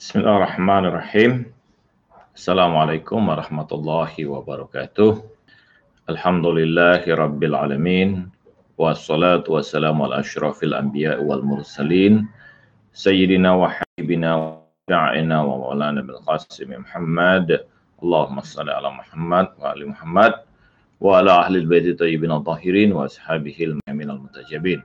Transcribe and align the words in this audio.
بسم 0.00 0.20
الله 0.20 0.36
الرحمن 0.36 0.84
الرحيم 0.86 1.32
السلام 2.34 2.76
عليكم 2.76 3.28
ورحمة 3.28 3.70
الله 3.72 4.12
وبركاته 4.26 5.10
الحمد 6.10 6.46
لله 6.46 7.02
رب 7.14 7.40
العالمين 7.44 8.10
والصلاة 8.78 9.44
والسلام 9.48 10.02
على 10.02 10.20
أشرف 10.20 10.62
الأنبياء 10.64 11.22
والمرسلين 11.24 12.28
سيدنا 12.92 13.50
وحبيبنا 13.54 14.30
وداعنا 14.88 15.36
ومولانا 15.42 16.00
بن 16.02 16.10
القاسم 16.10 16.70
محمد 16.80 17.48
اللهم 18.02 18.40
صل 18.40 18.68
على 18.70 18.90
محمد 18.90 19.46
وعلى 19.58 19.84
محمد 19.84 20.32
وعلى 21.00 21.30
أهل 21.30 21.56
البيت 21.56 21.84
الطيبين 21.86 22.32
الطاهرين 22.32 22.92
وأصحابه 22.92 23.56
المؤمنين 23.60 24.10
المتجبين 24.10 24.80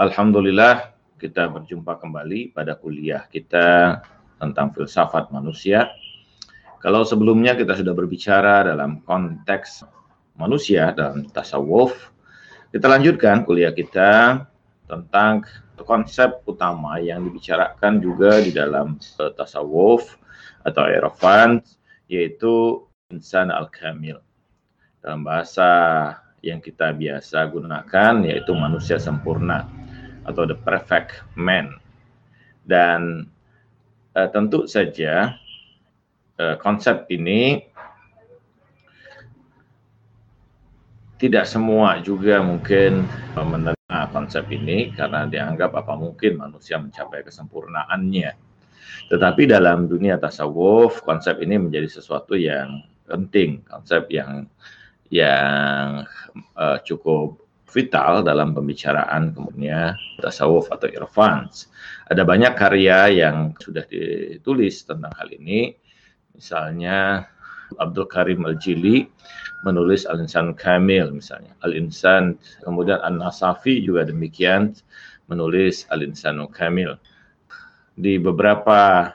الحمد 0.00 0.36
لله 0.36 0.93
kita 1.18 1.46
berjumpa 1.48 1.96
kembali 1.98 2.52
pada 2.52 2.74
kuliah 2.74 3.24
kita 3.30 4.00
tentang 4.38 4.74
filsafat 4.74 5.30
manusia. 5.30 5.90
Kalau 6.82 7.00
sebelumnya 7.06 7.56
kita 7.56 7.80
sudah 7.80 7.96
berbicara 7.96 8.66
dalam 8.66 9.00
konteks 9.08 9.88
manusia 10.36 10.92
dalam 10.92 11.24
tasawuf, 11.32 12.12
kita 12.74 12.90
lanjutkan 12.90 13.46
kuliah 13.46 13.72
kita 13.72 14.44
tentang 14.84 15.48
konsep 15.80 16.44
utama 16.44 17.00
yang 17.00 17.24
dibicarakan 17.24 18.04
juga 18.04 18.38
di 18.44 18.52
dalam 18.52 19.00
uh, 19.00 19.32
tasawuf 19.32 20.20
atau 20.60 20.84
irfan 20.86 21.64
yaitu 22.06 22.84
insan 23.08 23.48
al-kamil. 23.48 24.20
Dalam 25.00 25.24
bahasa 25.24 25.70
yang 26.44 26.60
kita 26.60 26.92
biasa 26.92 27.48
gunakan 27.48 28.20
yaitu 28.28 28.52
manusia 28.52 29.00
sempurna 29.00 29.64
atau 30.24 30.48
the 30.48 30.56
perfect 30.56 31.20
man. 31.36 31.76
Dan 32.64 33.28
uh, 34.16 34.28
tentu 34.32 34.64
saja 34.64 35.36
uh, 36.40 36.56
konsep 36.60 37.04
ini 37.12 37.64
tidak 41.20 41.46
semua 41.48 42.02
juga 42.02 42.42
mungkin 42.42 43.06
menerima 43.32 44.00
konsep 44.12 44.44
ini 44.50 44.92
karena 44.92 45.24
dianggap 45.24 45.72
apa 45.72 45.94
mungkin 45.96 46.36
manusia 46.36 46.76
mencapai 46.76 47.22
kesempurnaannya. 47.24 48.34
Tetapi 49.08 49.42
dalam 49.48 49.86
dunia 49.86 50.16
tasawuf 50.16 51.04
konsep 51.04 51.40
ini 51.40 51.60
menjadi 51.60 51.88
sesuatu 51.88 52.34
yang 52.34 52.82
penting, 53.08 53.62
konsep 53.68 54.08
yang 54.10 54.48
yang 55.12 56.08
uh, 56.56 56.78
cukup 56.82 57.43
vital 57.74 58.22
dalam 58.22 58.54
pembicaraan 58.54 59.34
kemudian 59.34 59.98
tasawuf 60.22 60.70
atau 60.70 60.86
irfan. 60.86 61.50
Ada 62.06 62.22
banyak 62.22 62.54
karya 62.54 63.10
yang 63.10 63.58
sudah 63.58 63.82
ditulis 63.90 64.86
tentang 64.86 65.10
hal 65.18 65.34
ini. 65.34 65.74
Misalnya 66.38 67.26
Abdul 67.74 68.06
Karim 68.06 68.46
Al-Jili 68.46 69.10
menulis 69.66 70.06
Al-Insan 70.06 70.54
Kamil 70.54 71.10
misalnya. 71.10 71.50
Al-Insan, 71.66 72.38
kemudian 72.62 73.02
An-Nasafi 73.02 73.82
juga 73.82 74.06
demikian 74.06 74.78
menulis 75.26 75.90
Al-Insan 75.90 76.38
Kamil. 76.54 76.94
Di 77.98 78.22
beberapa 78.22 79.10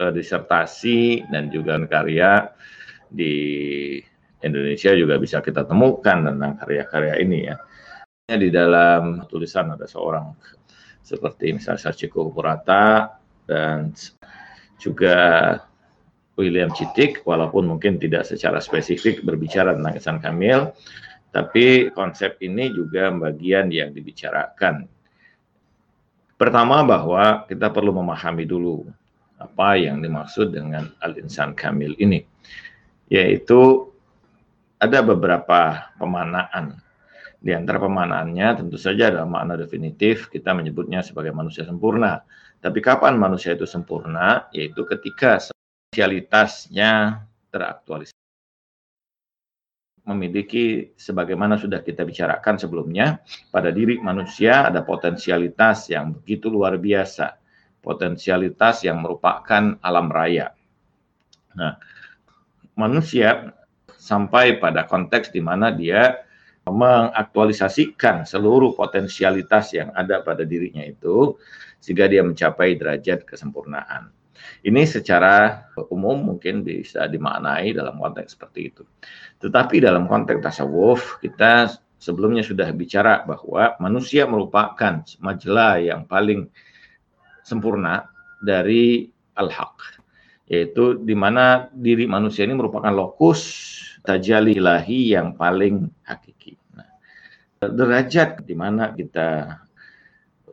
uh, 0.00 0.12
disertasi 0.12 1.28
dan 1.32 1.48
juga 1.48 1.80
karya 1.88 2.52
di 3.08 3.34
Indonesia 4.44 4.92
juga 4.92 5.16
bisa 5.16 5.40
kita 5.40 5.64
temukan 5.64 6.28
tentang 6.28 6.52
karya-karya 6.60 7.16
ini 7.24 7.48
ya 7.48 7.56
di 8.24 8.48
dalam 8.48 9.28
tulisan 9.28 9.76
ada 9.76 9.84
seorang 9.84 10.32
seperti 11.04 11.52
misalnya 11.52 11.92
Sachiko 11.92 12.32
Purata 12.32 13.20
dan 13.44 13.92
juga 14.80 15.52
William 16.40 16.72
Citik 16.72 17.20
walaupun 17.28 17.68
mungkin 17.68 18.00
tidak 18.00 18.24
secara 18.24 18.64
spesifik 18.64 19.20
berbicara 19.28 19.76
tentang 19.76 20.00
Ihsan 20.00 20.18
Kamil 20.24 20.72
tapi 21.36 21.92
konsep 21.92 22.40
ini 22.40 22.72
juga 22.72 23.12
bagian 23.12 23.68
yang 23.68 23.92
dibicarakan. 23.92 24.88
Pertama 26.40 26.80
bahwa 26.80 27.44
kita 27.44 27.68
perlu 27.68 27.92
memahami 27.92 28.48
dulu 28.48 28.88
apa 29.36 29.76
yang 29.76 30.00
dimaksud 30.00 30.48
dengan 30.48 30.88
al-insan 31.04 31.52
kamil 31.52 31.92
ini 32.00 32.24
yaitu 33.12 33.92
ada 34.80 35.04
beberapa 35.04 35.92
pemanaan 36.00 36.80
di 37.44 37.52
antara 37.52 37.76
pemanaannya 37.76 38.64
tentu 38.64 38.80
saja 38.80 39.12
dalam 39.12 39.28
makna 39.28 39.60
definitif 39.60 40.32
kita 40.32 40.56
menyebutnya 40.56 41.04
sebagai 41.04 41.36
manusia 41.36 41.68
sempurna. 41.68 42.24
Tapi 42.64 42.80
kapan 42.80 43.20
manusia 43.20 43.52
itu 43.52 43.68
sempurna? 43.68 44.48
Yaitu 44.56 44.88
ketika 44.88 45.36
spesialitasnya 45.44 47.20
teraktualisasi. 47.52 48.16
Memiliki 50.08 50.96
sebagaimana 50.96 51.60
sudah 51.60 51.84
kita 51.84 52.08
bicarakan 52.08 52.56
sebelumnya, 52.56 53.20
pada 53.52 53.68
diri 53.68 54.00
manusia 54.00 54.72
ada 54.72 54.80
potensialitas 54.80 55.92
yang 55.92 56.16
begitu 56.16 56.48
luar 56.48 56.80
biasa. 56.80 57.36
Potensialitas 57.84 58.88
yang 58.88 59.04
merupakan 59.04 59.76
alam 59.84 60.08
raya. 60.08 60.56
Nah, 61.60 61.76
manusia 62.72 63.52
sampai 64.00 64.56
pada 64.56 64.88
konteks 64.88 65.28
di 65.28 65.44
mana 65.44 65.68
dia 65.68 66.23
mengaktualisasikan 66.64 68.24
seluruh 68.24 68.72
potensialitas 68.72 69.76
yang 69.76 69.92
ada 69.92 70.24
pada 70.24 70.48
dirinya 70.48 70.80
itu 70.80 71.36
sehingga 71.80 72.08
dia 72.08 72.24
mencapai 72.24 72.80
derajat 72.80 73.28
kesempurnaan. 73.28 74.08
Ini 74.64 74.84
secara 74.88 75.68
umum 75.92 76.34
mungkin 76.34 76.64
bisa 76.64 77.04
dimaknai 77.08 77.76
dalam 77.76 78.00
konteks 78.00 78.36
seperti 78.36 78.72
itu. 78.72 78.82
Tetapi 79.40 79.84
dalam 79.84 80.08
konteks 80.08 80.40
tasawuf 80.40 81.20
kita 81.20 81.68
sebelumnya 82.00 82.44
sudah 82.44 82.68
bicara 82.72 83.24
bahwa 83.24 83.76
manusia 83.80 84.24
merupakan 84.28 85.04
majelah 85.20 85.80
yang 85.80 86.04
paling 86.08 86.48
sempurna 87.44 88.08
dari 88.40 89.08
al-haq 89.36 90.03
yaitu 90.44 91.00
di 91.00 91.16
mana 91.16 91.72
diri 91.72 92.04
manusia 92.04 92.44
ini 92.44 92.52
merupakan 92.52 92.92
lokus 92.92 93.40
tajali 94.04 94.60
ilahi 94.60 95.16
yang 95.16 95.32
paling 95.32 95.88
hakiki. 96.04 96.60
Nah, 96.76 96.88
derajat 97.64 98.44
di 98.44 98.52
mana 98.52 98.92
kita 98.92 99.60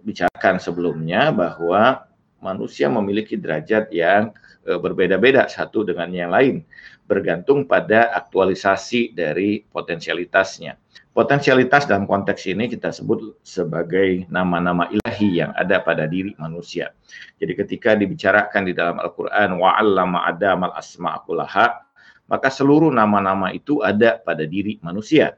bicarakan 0.01 0.57
sebelumnya 0.57 1.29
bahwa 1.35 2.07
manusia 2.41 2.89
memiliki 2.89 3.37
derajat 3.37 3.91
yang 3.93 4.33
e, 4.65 4.73
berbeda-beda 4.79 5.45
satu 5.45 5.85
dengan 5.85 6.09
yang 6.09 6.31
lain 6.33 6.65
bergantung 7.05 7.67
pada 7.67 8.15
aktualisasi 8.15 9.13
dari 9.13 9.61
potensialitasnya. 9.67 10.79
Potensialitas 11.11 11.91
dalam 11.91 12.07
konteks 12.07 12.47
ini 12.47 12.71
kita 12.71 12.87
sebut 12.95 13.35
sebagai 13.43 14.23
nama-nama 14.31 14.87
ilahi 14.87 15.43
yang 15.43 15.51
ada 15.59 15.83
pada 15.83 16.07
diri 16.07 16.31
manusia. 16.39 16.95
Jadi 17.35 17.51
ketika 17.51 17.99
dibicarakan 17.99 18.63
di 18.63 18.71
dalam 18.71 18.95
Al-Qur'an 18.95 19.59
wa'allama 19.59 20.23
adamal 20.23 20.71
asma'akulaha 20.71 21.83
maka 22.31 22.47
seluruh 22.47 22.95
nama-nama 22.95 23.51
itu 23.51 23.83
ada 23.83 24.15
pada 24.23 24.47
diri 24.47 24.79
manusia. 24.79 25.35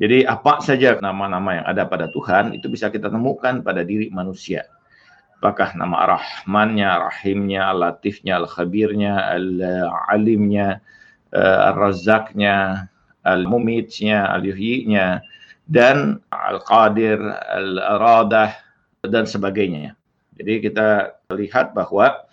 Jadi 0.00 0.24
apa 0.24 0.64
saja 0.64 0.96
nama-nama 0.96 1.60
yang 1.60 1.66
ada 1.68 1.84
pada 1.84 2.08
Tuhan 2.08 2.56
itu 2.56 2.72
bisa 2.72 2.88
kita 2.88 3.12
temukan 3.12 3.60
pada 3.60 3.84
diri 3.84 4.08
manusia. 4.08 4.64
Apakah 5.36 5.76
nama 5.76 6.16
Rahmannya, 6.16 6.88
Rahimnya, 7.12 7.76
Latifnya, 7.76 8.40
Al-Khabirnya, 8.40 9.36
Al-Alimnya, 9.36 10.80
eh, 11.28 11.60
Al-Razaknya, 11.68 12.88
Al-Mumitnya, 13.24 14.30
Al-Yuhyinya, 14.32 15.20
dan 15.68 16.18
Al-Qadir, 16.32 17.20
Al-Radah, 17.20 18.50
dan 19.06 19.24
sebagainya. 19.24 19.96
Jadi 20.36 20.64
kita 20.64 21.20
lihat 21.36 21.76
bahwa 21.76 22.26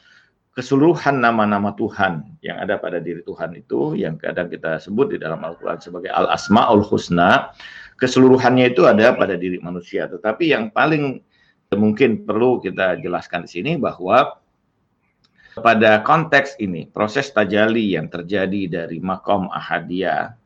keseluruhan 0.58 1.22
nama-nama 1.22 1.76
Tuhan 1.78 2.26
yang 2.42 2.58
ada 2.58 2.82
pada 2.82 2.98
diri 2.98 3.22
Tuhan 3.22 3.54
itu 3.54 3.94
yang 3.94 4.18
kadang 4.18 4.50
kita 4.50 4.82
sebut 4.82 5.14
di 5.14 5.18
dalam 5.22 5.44
Al-Quran 5.46 5.78
sebagai 5.78 6.10
Al-Asma'ul 6.10 6.82
Husna, 6.82 7.54
keseluruhannya 8.02 8.74
itu 8.74 8.90
ada 8.90 9.14
pada 9.14 9.38
diri 9.38 9.62
manusia. 9.62 10.10
Tetapi 10.10 10.50
yang 10.50 10.74
paling 10.74 11.22
mungkin 11.76 12.26
perlu 12.26 12.64
kita 12.64 12.98
jelaskan 13.04 13.46
di 13.46 13.50
sini 13.54 13.72
bahwa 13.78 14.40
pada 15.58 16.02
konteks 16.06 16.58
ini, 16.62 16.86
proses 16.90 17.34
tajali 17.34 17.98
yang 17.98 18.10
terjadi 18.10 18.70
dari 18.70 18.98
makom 19.02 19.50
ahadiyah, 19.50 20.38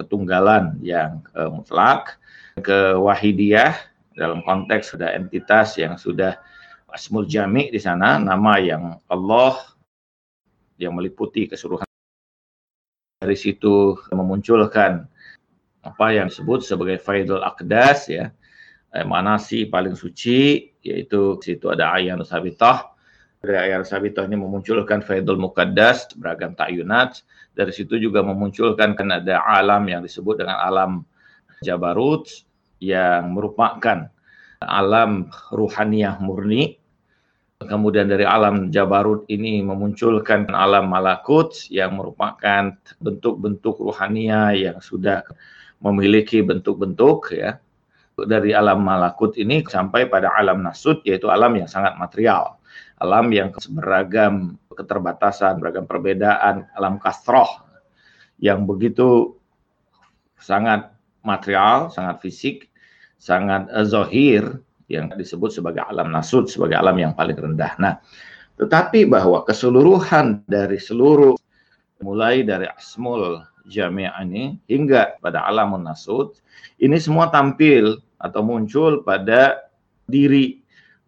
ketunggalan 0.00 0.80
yang 0.80 1.20
uh, 1.36 1.52
mutlak, 1.52 2.16
ke 2.56 2.96
wahidiyah, 2.96 3.76
dalam 4.16 4.40
konteks 4.42 4.96
sudah 4.96 5.12
entitas 5.12 5.76
yang 5.76 6.00
sudah 6.00 6.40
Asmul 6.90 7.30
Jami 7.30 7.70
di 7.70 7.78
sana 7.78 8.18
nama 8.18 8.58
yang 8.58 8.98
Allah 9.06 9.56
yang 10.74 10.96
meliputi 10.96 11.46
keseluruhan. 11.46 11.86
Dari 13.20 13.36
situ 13.36 13.94
memunculkan 14.10 15.06
apa 15.80 16.06
yang 16.12 16.32
disebut 16.32 16.66
sebagai 16.66 16.98
Faidul 16.98 17.44
Aqdas 17.44 18.10
ya. 18.10 18.34
Eh, 18.90 19.06
manasi 19.06 19.70
paling 19.70 19.94
suci 19.94 20.66
yaitu 20.82 21.38
situ 21.38 21.70
ada 21.70 21.94
ayat 21.94 22.18
sabitah 22.26 22.89
dari 23.40 23.72
Sabitoh 23.88 24.28
ini 24.28 24.36
memunculkan 24.36 25.00
Faidul 25.00 25.40
Muqaddas, 25.40 26.12
beragam 26.12 26.52
ta'yunat. 26.52 27.24
Dari 27.56 27.72
situ 27.72 27.96
juga 27.96 28.20
memunculkan 28.20 28.92
kan 28.92 29.08
ada 29.08 29.40
alam 29.40 29.88
yang 29.88 30.04
disebut 30.04 30.44
dengan 30.44 30.60
alam 30.60 30.92
Jabarut 31.64 32.28
yang 32.84 33.32
merupakan 33.32 34.12
alam 34.60 35.32
ruhaniyah 35.56 36.20
murni. 36.20 36.76
Kemudian 37.60 38.12
dari 38.12 38.28
alam 38.28 38.68
Jabarut 38.68 39.24
ini 39.32 39.64
memunculkan 39.64 40.48
alam 40.52 40.92
malakut 40.92 41.56
yang 41.72 41.96
merupakan 41.96 42.76
bentuk-bentuk 43.00 43.76
ruhaniyah 43.80 44.52
yang 44.52 44.78
sudah 44.84 45.24
memiliki 45.80 46.44
bentuk-bentuk 46.44 47.32
ya. 47.32 47.56
Dari 48.20 48.52
alam 48.52 48.84
malakut 48.84 49.32
ini 49.40 49.64
sampai 49.64 50.04
pada 50.12 50.28
alam 50.36 50.60
nasut 50.60 51.00
yaitu 51.08 51.32
alam 51.32 51.56
yang 51.56 51.68
sangat 51.68 51.96
material 51.96 52.59
alam 53.00 53.32
yang 53.32 53.50
beragam 53.72 54.60
keterbatasan, 54.72 55.60
beragam 55.60 55.84
perbedaan, 55.88 56.68
alam 56.76 57.00
kasroh 57.00 57.48
yang 58.40 58.64
begitu 58.64 59.36
sangat 60.40 60.92
material, 61.20 61.92
sangat 61.92 62.20
fisik, 62.24 62.68
sangat 63.20 63.68
zohir 63.84 64.64
yang 64.88 65.12
disebut 65.12 65.52
sebagai 65.52 65.84
alam 65.84 66.10
nasud, 66.10 66.48
sebagai 66.48 66.80
alam 66.80 66.96
yang 66.96 67.12
paling 67.12 67.36
rendah. 67.36 67.76
Nah, 67.76 68.00
tetapi 68.56 69.08
bahwa 69.08 69.44
keseluruhan 69.44 70.44
dari 70.48 70.76
seluruh 70.76 71.36
mulai 72.00 72.44
dari 72.44 72.68
asmul 72.68 73.44
jami'ah 73.68 74.24
ini 74.24 74.56
hingga 74.68 75.20
pada 75.20 75.44
alamun 75.44 75.84
nasud 75.84 76.36
ini 76.80 76.96
semua 76.96 77.28
tampil 77.28 78.00
atau 78.20 78.40
muncul 78.44 79.04
pada 79.04 79.68
diri 80.08 80.59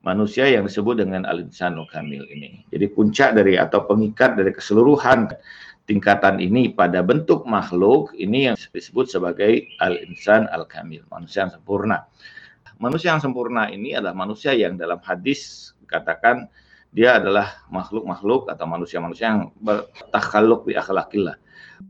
manusia 0.03 0.51
yang 0.51 0.67
disebut 0.67 1.03
dengan 1.03 1.23
al-insanul 1.27 1.87
kamil 1.91 2.27
ini. 2.27 2.67
Jadi 2.75 2.87
puncak 2.91 3.39
dari 3.39 3.55
atau 3.59 3.87
pengikat 3.87 4.35
dari 4.35 4.51
keseluruhan 4.51 5.31
tingkatan 5.87 6.39
ini 6.39 6.71
pada 6.71 7.03
bentuk 7.03 7.47
makhluk 7.47 8.15
ini 8.15 8.51
yang 8.51 8.57
disebut 8.59 9.11
sebagai 9.11 9.67
al-insan 9.83 10.47
al-kamil, 10.51 11.03
manusia 11.11 11.47
yang 11.47 11.55
sempurna. 11.55 12.07
Manusia 12.83 13.15
yang 13.15 13.23
sempurna 13.23 13.71
ini 13.71 13.95
adalah 13.95 14.15
manusia 14.15 14.51
yang 14.55 14.75
dalam 14.75 14.99
hadis 15.07 15.71
katakan 15.87 16.51
dia 16.93 17.17
adalah 17.17 17.63
makhluk-makhluk 17.73 18.53
atau 18.53 18.67
manusia-manusia 18.69 19.33
yang 19.33 19.49
bertakhaluk 19.63 20.69
di 20.69 20.77
akhlakillah, 20.77 21.39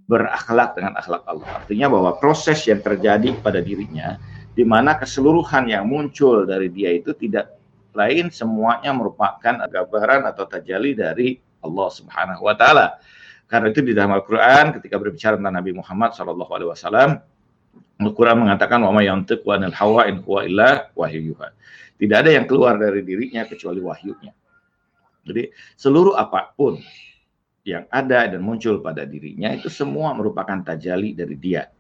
berakhlak 0.07 0.79
dengan 0.79 0.95
akhlak 0.95 1.25
Allah. 1.27 1.49
Artinya 1.65 1.87
bahwa 1.91 2.11
proses 2.21 2.61
yang 2.69 2.85
terjadi 2.85 3.35
pada 3.41 3.59
dirinya 3.65 4.21
di 4.53 4.63
mana 4.69 5.01
keseluruhan 5.01 5.73
yang 5.73 5.89
muncul 5.89 6.45
dari 6.45 6.69
dia 6.69 6.93
itu 6.93 7.17
tidak 7.17 7.62
lain 7.93 8.33
semuanya 8.33 8.91
merupakan 8.93 9.55
gambaran 9.69 10.29
atau 10.29 10.45
tajali 10.49 10.97
dari 10.97 11.37
Allah 11.63 11.89
Subhanahu 11.89 12.43
wa 12.43 12.55
taala. 12.57 12.99
Karena 13.47 13.69
itu 13.69 13.85
di 13.85 13.93
dalam 13.93 14.17
Al-Qur'an 14.17 14.73
ketika 14.81 14.97
berbicara 14.97 15.37
tentang 15.37 15.53
Nabi 15.53 15.77
Muhammad 15.77 16.17
sallallahu 16.17 16.53
alaihi 16.57 16.71
wasallam 16.73 17.11
Al-Qur'an 18.01 18.41
mengatakan 18.41 18.81
wa 18.81 18.91
may 18.97 19.07
yantiqu 19.07 19.47
anil 19.53 19.77
hawa 19.77 20.09
in 20.09 20.25
huwa 20.25 20.41
illa 20.43 20.89
wahyuha. 20.97 21.53
Tidak 22.01 22.17
ada 22.17 22.31
yang 22.35 22.49
keluar 22.51 22.81
dari 22.81 23.05
dirinya 23.07 23.47
kecuali 23.47 23.79
wahyunya. 23.79 24.33
Jadi 25.23 25.55
seluruh 25.79 26.19
apa 26.19 26.51
pun 26.51 26.83
yang 27.63 27.87
ada 27.95 28.27
dan 28.27 28.43
muncul 28.43 28.83
pada 28.83 29.07
dirinya 29.07 29.55
itu 29.55 29.71
semua 29.71 30.11
merupakan 30.19 30.59
tajali 30.67 31.15
dari 31.15 31.39
dia. 31.39 31.71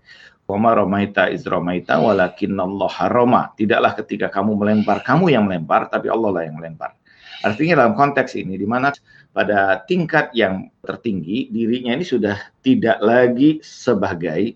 Wama 0.51 0.75
romaita 0.75 1.31
iz 1.31 1.47
romaita 1.47 2.03
walakin 2.03 2.59
Allah 2.59 2.91
haroma. 2.91 3.43
Tidaklah 3.55 3.95
ketika 3.95 4.27
kamu 4.29 4.59
melempar, 4.59 5.01
kamu 5.07 5.31
yang 5.31 5.47
melempar, 5.47 5.87
tapi 5.87 6.11
Allah 6.11 6.31
lah 6.35 6.43
yang 6.45 6.59
melempar. 6.59 6.99
Artinya 7.43 7.83
dalam 7.83 7.95
konteks 7.99 8.39
ini, 8.39 8.55
di 8.55 8.67
mana 8.67 8.95
pada 9.35 9.83
tingkat 9.87 10.31
yang 10.35 10.71
tertinggi, 10.83 11.51
dirinya 11.51 11.99
ini 11.99 12.07
sudah 12.07 12.39
tidak 12.63 13.03
lagi 13.03 13.59
sebagai 13.63 14.55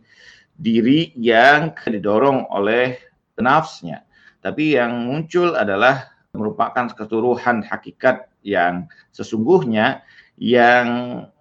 diri 0.54 1.10
yang 1.18 1.74
didorong 1.74 2.46
oleh 2.50 2.98
nafsnya. 3.38 4.06
Tapi 4.38 4.78
yang 4.78 5.06
muncul 5.10 5.58
adalah 5.58 6.14
merupakan 6.36 6.92
keseluruhan 6.92 7.66
hakikat 7.66 8.28
yang 8.46 8.86
sesungguhnya 9.10 10.04
yang 10.38 10.86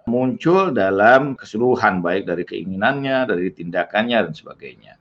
muncul 0.06 0.70
dalam 0.70 1.34
keseluruhan 1.34 2.06
baik 2.06 2.30
dari 2.30 2.46
keinginannya, 2.46 3.26
dari 3.26 3.50
tindakannya 3.50 4.30
dan 4.30 4.34
sebagainya. 4.34 4.94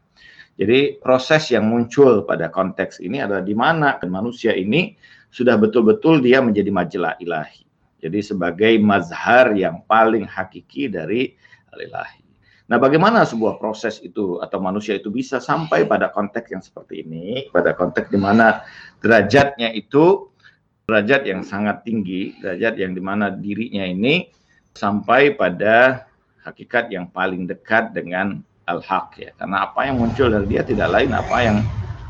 Jadi 0.55 0.97
proses 1.03 1.51
yang 1.53 1.69
muncul 1.69 2.25
pada 2.25 2.49
konteks 2.49 3.03
ini 3.05 3.21
adalah 3.21 3.45
di 3.45 3.53
mana 3.53 4.01
manusia 4.07 4.55
ini 4.57 4.97
sudah 5.29 5.59
betul-betul 5.61 6.23
dia 6.25 6.41
menjadi 6.41 6.71
majelah 6.71 7.19
ilahi. 7.21 7.67
Jadi 8.01 8.21
sebagai 8.23 8.73
mazhar 8.81 9.53
yang 9.53 9.83
paling 9.85 10.25
hakiki 10.25 10.89
dari 10.89 11.35
ilahi. 11.75 12.23
Nah, 12.65 12.81
bagaimana 12.81 13.29
sebuah 13.29 13.61
proses 13.61 14.01
itu 14.01 14.41
atau 14.41 14.57
manusia 14.57 14.97
itu 14.97 15.13
bisa 15.13 15.37
sampai 15.37 15.85
pada 15.85 16.09
konteks 16.09 16.49
yang 16.49 16.65
seperti 16.65 17.05
ini, 17.05 17.53
pada 17.53 17.77
konteks 17.77 18.09
di 18.09 18.17
mana 18.17 18.65
derajatnya 19.05 19.69
itu 19.77 20.33
derajat 20.89 21.29
yang 21.29 21.45
sangat 21.45 21.85
tinggi, 21.85 22.41
derajat 22.41 22.81
yang 22.81 22.97
di 22.97 23.03
mana 23.05 23.29
dirinya 23.29 23.85
ini 23.85 24.33
sampai 24.75 25.35
pada 25.39 26.07
hakikat 26.43 26.91
yang 26.91 27.07
paling 27.09 27.47
dekat 27.47 27.95
dengan 27.95 28.43
al-haq 28.67 29.17
ya. 29.17 29.31
Karena 29.39 29.71
apa 29.71 29.87
yang 29.87 30.03
muncul 30.03 30.29
dari 30.29 30.47
dia 30.51 30.63
tidak 30.67 30.91
lain 30.91 31.15
apa 31.15 31.37
yang 31.41 31.59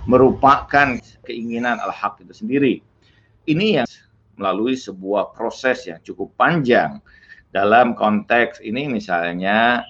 merupakan 0.08 0.98
keinginan 1.24 1.76
al-haq 1.80 2.20
itu 2.24 2.34
sendiri. 2.34 2.74
Ini 3.44 3.84
yang 3.84 3.88
melalui 4.40 4.74
sebuah 4.74 5.36
proses 5.36 5.86
yang 5.86 6.00
cukup 6.02 6.34
panjang 6.34 6.98
dalam 7.54 7.94
konteks 7.94 8.58
ini 8.64 8.90
misalnya 8.90 9.86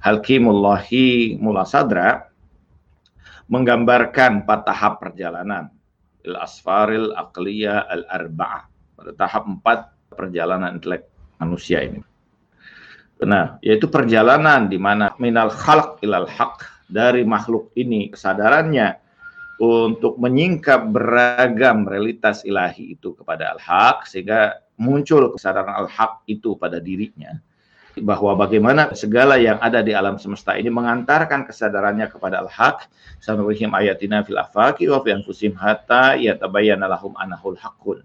Halkimullahi 0.00 1.40
Mulasadra 1.40 2.28
menggambarkan 3.48 4.44
empat 4.44 4.60
tahap 4.68 5.00
perjalanan 5.00 5.72
il 6.24 6.36
asfaril 6.36 7.16
aqliyah 7.16 7.88
al 7.88 8.04
arba'ah 8.06 8.62
pada 8.96 9.10
tahap 9.16 9.44
empat 9.48 9.78
perjalanan 10.12 10.76
intelek 10.76 11.09
manusia 11.40 11.80
ini. 11.80 12.04
Nah, 13.20 13.60
yaitu 13.60 13.88
perjalanan 13.88 14.68
di 14.68 14.80
mana 14.80 15.12
minal 15.20 15.52
khalq 15.52 16.00
ilal 16.04 16.28
haq 16.28 16.64
dari 16.88 17.24
makhluk 17.24 17.68
ini 17.76 18.08
kesadarannya 18.08 18.96
untuk 19.60 20.16
menyingkap 20.16 20.88
beragam 20.88 21.84
realitas 21.84 22.48
ilahi 22.48 22.96
itu 22.96 23.12
kepada 23.12 23.52
al-haq 23.52 24.08
sehingga 24.08 24.64
muncul 24.80 25.28
kesadaran 25.36 25.84
al-haq 25.84 26.24
itu 26.24 26.56
pada 26.56 26.80
dirinya. 26.80 27.36
Bahwa 28.00 28.32
bagaimana 28.40 28.96
segala 28.96 29.36
yang 29.36 29.60
ada 29.60 29.84
di 29.84 29.92
alam 29.92 30.16
semesta 30.16 30.56
ini 30.56 30.72
mengantarkan 30.72 31.44
kesadarannya 31.44 32.08
kepada 32.08 32.40
al-haq. 32.40 32.88
Sanurihim 33.20 33.76
ayatina 33.76 34.24
fil 34.24 34.40
afaqi 34.40 34.88
wa 34.88 35.04
fi 35.04 35.12
anfusihim 35.12 35.60
hatta 35.60 36.16
yatabayyana 36.16 36.88
lahum 36.88 37.12
anahul 37.20 37.60
haqqun 37.60 38.00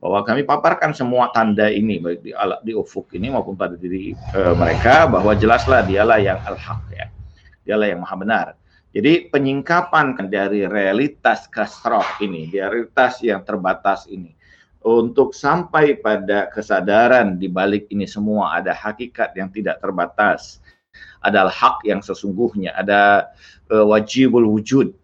bahwa 0.00 0.24
kami 0.24 0.48
paparkan 0.48 0.96
semua 0.96 1.28
tanda 1.30 1.68
ini 1.68 2.00
baik 2.00 2.24
di 2.24 2.32
di 2.64 2.72
ufuk 2.72 3.12
ini 3.12 3.28
maupun 3.28 3.52
pada 3.52 3.76
diri 3.76 4.16
e, 4.16 4.40
mereka 4.56 5.04
bahwa 5.04 5.36
jelaslah 5.36 5.84
dialah 5.84 6.16
yang 6.16 6.40
al-haq 6.48 6.80
ya. 6.96 7.06
Dialah 7.68 7.86
yang 7.92 8.00
maha 8.00 8.16
benar. 8.16 8.46
Jadi 8.90 9.30
penyingkapan 9.30 10.18
dari 10.26 10.66
realitas 10.66 11.46
kasroh 11.46 12.02
ini, 12.24 12.50
realitas 12.50 13.22
yang 13.22 13.44
terbatas 13.46 14.08
ini 14.10 14.34
untuk 14.80 15.36
sampai 15.36 16.00
pada 16.00 16.48
kesadaran 16.48 17.36
di 17.36 17.52
balik 17.52 17.92
ini 17.92 18.08
semua 18.08 18.56
ada 18.56 18.72
hakikat 18.72 19.36
yang 19.36 19.52
tidak 19.52 19.78
terbatas. 19.84 20.64
Adalah 21.20 21.52
hak 21.52 21.84
yang 21.84 22.00
sesungguhnya, 22.00 22.72
ada 22.72 23.28
e, 23.68 23.76
wajibul 23.76 24.48
wujud. 24.48 24.96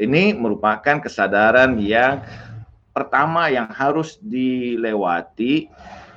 Ini 0.00 0.32
merupakan 0.32 1.04
kesadaran 1.04 1.76
yang 1.76 2.24
pertama 2.90 3.48
yang 3.48 3.70
harus 3.70 4.18
dilewati, 4.22 5.70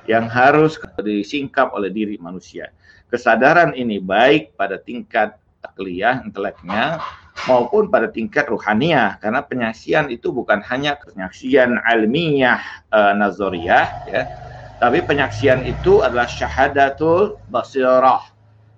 yang 0.04 0.28
harus 0.28 0.76
disingkap 1.00 1.72
oleh 1.72 1.88
diri 1.88 2.16
manusia. 2.20 2.74
Kesadaran 3.08 3.72
ini 3.78 4.02
baik 4.02 4.58
pada 4.58 4.76
tingkat 4.76 5.38
takliyah, 5.62 6.20
inteleknya, 6.26 7.00
maupun 7.46 7.88
pada 7.88 8.10
tingkat 8.10 8.50
ruhaniah. 8.50 9.16
Karena 9.22 9.40
penyaksian 9.40 10.10
itu 10.10 10.34
bukan 10.34 10.60
hanya 10.66 10.98
penyaksian 10.98 11.78
ilmiah 11.88 12.60
e, 12.90 13.00
nazariyah, 13.16 13.86
ya, 14.04 14.28
tapi 14.76 15.00
penyaksian 15.06 15.62
itu 15.64 16.02
adalah 16.02 16.26
syahadatul 16.26 17.38
basirah, 17.46 18.28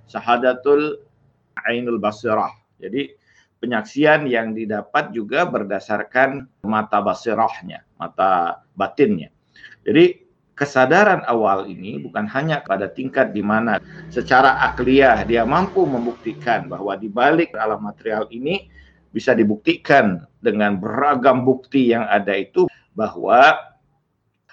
syahadatul 0.06 1.00
ainul 1.66 1.98
basirah. 1.98 2.52
Jadi 2.76 3.16
penyaksian 3.58 4.28
yang 4.28 4.52
didapat 4.52 5.10
juga 5.16 5.48
berdasarkan 5.48 6.44
mata 6.62 7.00
basirahnya, 7.00 7.82
mata 7.96 8.62
batinnya. 8.76 9.32
Jadi 9.84 10.24
kesadaran 10.56 11.20
awal 11.28 11.68
ini 11.68 12.00
bukan 12.00 12.24
hanya 12.32 12.64
pada 12.64 12.88
tingkat 12.88 13.36
di 13.36 13.44
mana 13.44 13.76
secara 14.08 14.56
akliyah 14.72 15.28
dia 15.28 15.44
mampu 15.44 15.84
membuktikan 15.84 16.66
bahwa 16.66 16.96
di 16.96 17.12
balik 17.12 17.52
alam 17.52 17.84
material 17.84 18.24
ini 18.32 18.72
bisa 19.12 19.36
dibuktikan 19.36 20.24
dengan 20.40 20.80
beragam 20.80 21.44
bukti 21.44 21.92
yang 21.92 22.08
ada 22.08 22.36
itu 22.36 22.68
bahwa 22.96 23.56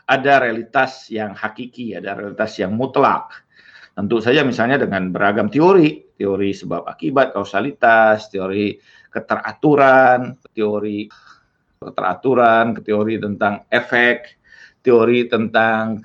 ada 0.04 0.34
realitas 0.44 1.08
yang 1.08 1.32
hakiki, 1.32 1.96
ada 1.96 2.16
realitas 2.16 2.60
yang 2.60 2.76
mutlak. 2.76 3.32
Tentu 3.96 4.20
saja 4.20 4.44
misalnya 4.44 4.82
dengan 4.82 5.14
beragam 5.14 5.48
teori, 5.48 6.16
teori 6.18 6.52
sebab 6.52 6.84
akibat, 6.84 7.32
kausalitas, 7.32 8.28
teori 8.28 8.76
keteraturan, 9.14 10.36
teori 10.52 11.08
keteraturan, 11.92 12.78
teori 12.80 13.20
tentang 13.20 13.68
efek, 13.68 14.40
teori 14.84 15.28
tentang 15.28 16.04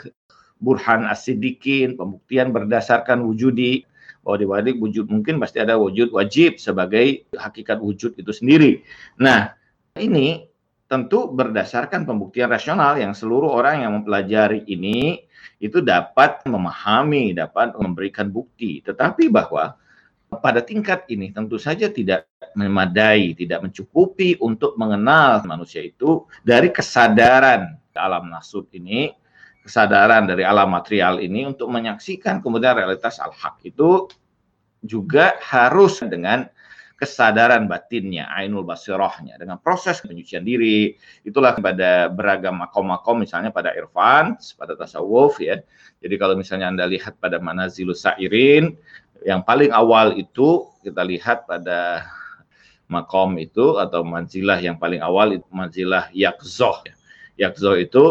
burhan 0.58 1.06
asidikin, 1.06 1.94
pembuktian 1.94 2.50
berdasarkan 2.50 3.22
wujudi, 3.22 3.86
bahwa 4.22 4.36
di 4.36 4.46
balik 4.46 4.76
wujud 4.82 5.06
mungkin 5.08 5.38
pasti 5.40 5.62
ada 5.62 5.78
wujud 5.78 6.12
wajib 6.12 6.58
sebagai 6.60 7.24
hakikat 7.32 7.78
wujud 7.80 8.18
itu 8.18 8.32
sendiri. 8.34 8.84
Nah, 9.16 9.54
ini 9.96 10.44
tentu 10.84 11.32
berdasarkan 11.32 12.04
pembuktian 12.04 12.52
rasional 12.52 12.96
yang 13.00 13.16
seluruh 13.16 13.48
orang 13.48 13.84
yang 13.86 13.92
mempelajari 13.96 14.68
ini 14.68 15.24
itu 15.62 15.80
dapat 15.80 16.42
memahami, 16.44 17.32
dapat 17.32 17.74
memberikan 17.76 18.28
bukti. 18.28 18.84
Tetapi 18.84 19.32
bahwa 19.32 19.80
pada 20.28 20.60
tingkat 20.60 21.08
ini 21.08 21.32
tentu 21.32 21.56
saja 21.56 21.88
tidak 21.88 22.28
memadai, 22.52 23.32
tidak 23.32 23.64
mencukupi 23.64 24.36
untuk 24.44 24.76
mengenal 24.76 25.40
manusia 25.48 25.80
itu 25.80 26.28
dari 26.44 26.68
kesadaran 26.68 27.80
alam 27.96 28.28
nasud 28.28 28.68
ini, 28.76 29.10
kesadaran 29.64 30.28
dari 30.28 30.44
alam 30.44 30.68
material 30.68 31.18
ini 31.18 31.48
untuk 31.48 31.72
menyaksikan 31.72 32.44
kemudian 32.44 32.76
realitas 32.76 33.18
al-haq 33.18 33.58
itu 33.64 34.06
juga 34.84 35.40
harus 35.42 35.98
dengan 36.06 36.46
kesadaran 36.98 37.70
batinnya, 37.70 38.26
ainul 38.34 38.66
basirohnya, 38.66 39.38
dengan 39.38 39.62
proses 39.62 40.02
penyucian 40.02 40.42
diri. 40.42 40.98
Itulah 41.22 41.54
pada 41.54 42.10
beragam 42.10 42.58
makom-makom, 42.58 43.22
misalnya 43.22 43.54
pada 43.54 43.70
irfan, 43.70 44.34
pada 44.58 44.74
tasawuf 44.74 45.38
ya. 45.38 45.62
Jadi 46.02 46.14
kalau 46.18 46.34
misalnya 46.34 46.74
Anda 46.74 46.90
lihat 46.90 47.22
pada 47.22 47.38
manazilus 47.38 48.02
sa'irin, 48.02 48.74
yang 49.26 49.42
paling 49.42 49.70
awal 49.74 50.14
itu 50.14 50.68
kita 50.82 51.02
lihat 51.02 51.48
pada 51.48 52.06
makom 52.88 53.36
itu 53.36 53.76
atau 53.76 54.02
manzilah 54.02 54.58
yang 54.58 54.80
paling 54.80 55.02
awal 55.02 55.34
itu 55.34 55.46
manzilah 55.52 56.08
yakzoh. 56.14 56.82
Yakzoh 57.38 57.78
itu 57.78 58.02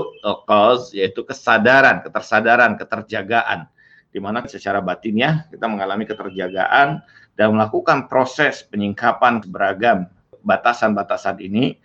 cause 0.48 0.96
yaitu 0.96 1.24
kesadaran, 1.28 2.00
ketersadaran, 2.00 2.80
keterjagaan 2.80 3.68
di 4.08 4.24
mana 4.24 4.40
secara 4.48 4.80
batinnya 4.80 5.52
kita 5.52 5.68
mengalami 5.68 6.08
keterjagaan 6.08 7.04
dan 7.36 7.48
melakukan 7.54 8.08
proses 8.08 8.64
penyingkapan 8.66 9.44
beragam 9.46 10.08
batasan-batasan 10.42 11.44
ini 11.44 11.78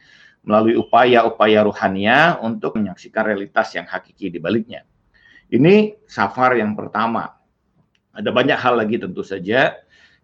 melalui 0.42 0.74
upaya-upaya 0.78 1.66
ruhania 1.66 2.38
untuk 2.42 2.78
menyaksikan 2.78 3.26
realitas 3.26 3.74
yang 3.74 3.86
hakiki 3.86 4.30
di 4.30 4.38
baliknya. 4.42 4.82
Ini 5.52 6.02
safar 6.06 6.58
yang 6.58 6.74
pertama. 6.74 7.41
Ada 8.12 8.28
banyak 8.28 8.59
hal 8.59 8.76
lagi 8.76 9.00
tentu 9.00 9.25
saja 9.25 9.76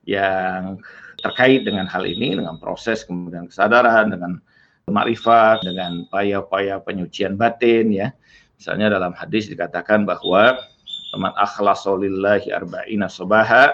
yang 0.05 0.81
terkait 1.21 1.65
dengan 1.65 1.89
hal 1.89 2.05
ini, 2.05 2.37
dengan 2.37 2.61
proses 2.61 3.03
kemudian 3.05 3.49
kesadaran, 3.49 4.13
dengan 4.13 4.39
makrifat, 4.89 5.65
dengan 5.65 6.09
upaya-upaya 6.09 6.81
penyucian 6.81 7.37
batin 7.37 7.93
ya. 7.93 8.09
Misalnya 8.59 8.99
dalam 8.99 9.15
hadis 9.15 9.47
dikatakan 9.49 10.09
bahwa 10.09 10.59
man 11.17 11.33
akhlasa 11.39 11.95
lillahi 11.95 12.53
arba'ina 12.53 13.09
sabaha 13.09 13.73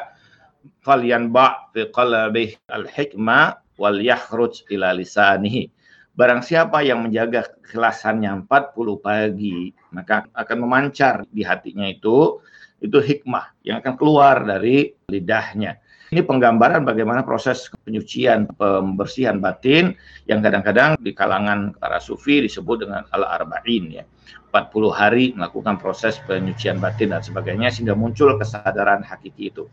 falyanba 0.85 1.71
fi 1.73 1.89
qalbihi 1.89 2.71
al-hikma 2.71 3.59
wal 3.81 3.99
yakhruj 3.99 4.63
ila 4.71 4.95
lisanihi. 4.95 5.71
Barang 6.15 6.47
siapa 6.47 6.79
yang 6.87 7.03
menjaga 7.03 7.43
keikhlasannya 7.59 8.47
40 8.47 9.03
pagi, 9.03 9.75
maka 9.91 10.31
akan 10.31 10.63
memancar 10.63 11.27
di 11.35 11.43
hatinya 11.43 11.91
itu 11.91 12.39
itu 12.85 13.01
hikmah 13.01 13.57
yang 13.65 13.81
akan 13.81 13.97
keluar 13.97 14.45
dari 14.45 14.93
lidahnya. 15.09 15.81
Ini 16.13 16.21
penggambaran 16.21 16.85
bagaimana 16.85 17.25
proses 17.25 17.73
penyucian, 17.83 18.47
pembersihan 18.61 19.41
batin 19.41 19.97
yang 20.29 20.45
kadang-kadang 20.45 21.01
di 21.01 21.17
kalangan 21.17 21.73
para 21.81 21.97
sufi 21.97 22.45
disebut 22.45 22.85
dengan 22.85 23.09
al-arba'in 23.09 23.85
ya. 23.89 24.05
40 24.53 24.95
hari 24.95 25.35
melakukan 25.35 25.81
proses 25.81 26.21
penyucian 26.29 26.79
batin 26.79 27.11
dan 27.11 27.25
sebagainya 27.25 27.73
sehingga 27.73 27.97
muncul 27.99 28.37
kesadaran 28.39 29.03
hakiki 29.03 29.51
itu. 29.51 29.67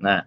Nah, 0.00 0.24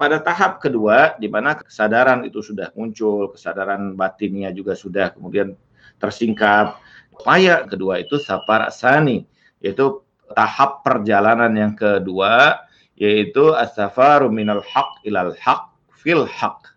pada 0.00 0.22
tahap 0.22 0.62
kedua 0.62 1.18
di 1.20 1.28
mana 1.28 1.60
kesadaran 1.60 2.24
itu 2.24 2.40
sudah 2.40 2.72
muncul, 2.72 3.36
kesadaran 3.36 3.92
batinnya 3.92 4.54
juga 4.54 4.72
sudah 4.72 5.12
kemudian 5.12 5.52
tersingkap. 6.00 6.80
Upaya 7.12 7.68
kedua 7.68 8.00
itu 8.00 8.16
safar 8.16 8.72
asani, 8.72 9.28
yaitu 9.60 10.00
tahap 10.32 10.84
perjalanan 10.84 11.52
yang 11.54 11.72
kedua 11.76 12.64
yaitu 12.96 13.52
as-safaru 13.56 14.28
minal 14.28 14.62
haq 14.64 15.00
ilal 15.04 15.32
haq 15.36 15.72
fil 15.92 16.28
haq. 16.28 16.72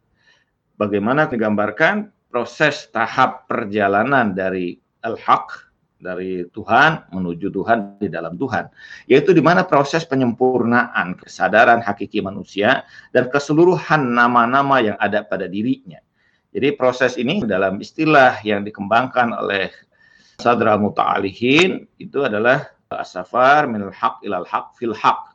Bagaimana 0.76 1.28
digambarkan 1.32 2.12
proses 2.28 2.92
tahap 2.92 3.48
perjalanan 3.48 4.36
dari 4.36 4.76
al-haq 5.08 5.72
dari 5.96 6.44
Tuhan 6.52 7.08
menuju 7.16 7.48
Tuhan 7.50 7.96
di 7.98 8.12
dalam 8.12 8.36
Tuhan, 8.36 8.68
yaitu 9.08 9.32
di 9.32 9.40
mana 9.40 9.64
proses 9.64 10.04
penyempurnaan 10.04 11.16
kesadaran 11.16 11.80
hakiki 11.80 12.20
manusia 12.20 12.84
dan 13.16 13.32
keseluruhan 13.32 14.12
nama-nama 14.12 14.84
yang 14.84 14.98
ada 15.00 15.24
pada 15.24 15.48
dirinya. 15.48 16.04
Jadi 16.52 16.76
proses 16.76 17.16
ini 17.16 17.40
dalam 17.44 17.80
istilah 17.80 18.40
yang 18.44 18.68
dikembangkan 18.68 19.32
oleh 19.36 19.72
Sadra 20.36 20.76
Muta'alihin 20.76 21.88
itu 21.96 22.20
adalah 22.24 22.75
safar 23.04 23.66
minal 23.66 23.94
haq 23.94 24.22
ilal 24.22 24.46
haq 24.46 24.78
fil 24.78 24.94
haq. 24.94 25.34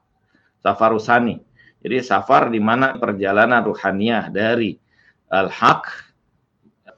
Safar 0.60 0.94
usani. 0.94 1.40
Jadi 1.80 2.04
safar 2.04 2.52
di 2.52 2.60
mana 2.60 2.92
perjalanan 3.00 3.64
ruhaniah 3.64 4.28
dari 4.28 4.76
al-haq 5.32 5.88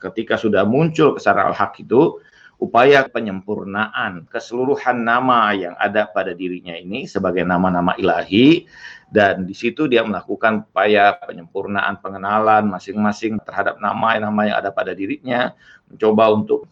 ketika 0.03 0.35
sudah 0.35 0.67
muncul 0.67 1.15
kesadaran 1.15 1.55
al-haq 1.55 1.79
itu 1.87 2.19
upaya 2.59 3.07
penyempurnaan 3.07 4.27
keseluruhan 4.27 5.03
nama 5.03 5.51
yang 5.55 5.75
ada 5.79 6.07
pada 6.11 6.35
dirinya 6.35 6.75
ini 6.75 7.07
sebagai 7.07 7.43
nama-nama 7.47 7.95
ilahi 7.99 8.67
dan 9.11 9.47
di 9.47 9.55
situ 9.55 9.91
dia 9.91 10.07
melakukan 10.07 10.67
upaya 10.71 11.15
penyempurnaan 11.23 11.99
pengenalan 11.99 12.71
masing-masing 12.71 13.43
terhadap 13.43 13.83
nama-nama 13.83 14.47
yang 14.47 14.57
ada 14.63 14.71
pada 14.71 14.95
dirinya 14.95 15.55
mencoba 15.91 16.25
untuk 16.35 16.67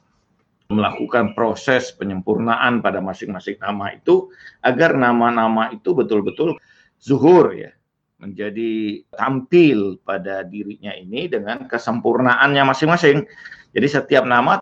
melakukan 0.71 1.35
proses 1.35 1.91
penyempurnaan 1.99 2.79
pada 2.79 3.03
masing-masing 3.03 3.59
nama 3.59 3.91
itu 3.91 4.31
agar 4.62 4.95
nama-nama 4.95 5.75
itu 5.75 5.91
betul-betul 5.93 6.57
zuhur 7.03 7.50
ya 7.50 7.75
menjadi 8.23 9.03
tampil 9.11 9.99
pada 10.07 10.47
dirinya 10.47 10.95
ini 10.95 11.27
dengan 11.27 11.67
kesempurnaannya 11.67 12.62
masing-masing. 12.62 13.27
Jadi 13.75 13.87
setiap 13.89 14.29
nama 14.29 14.61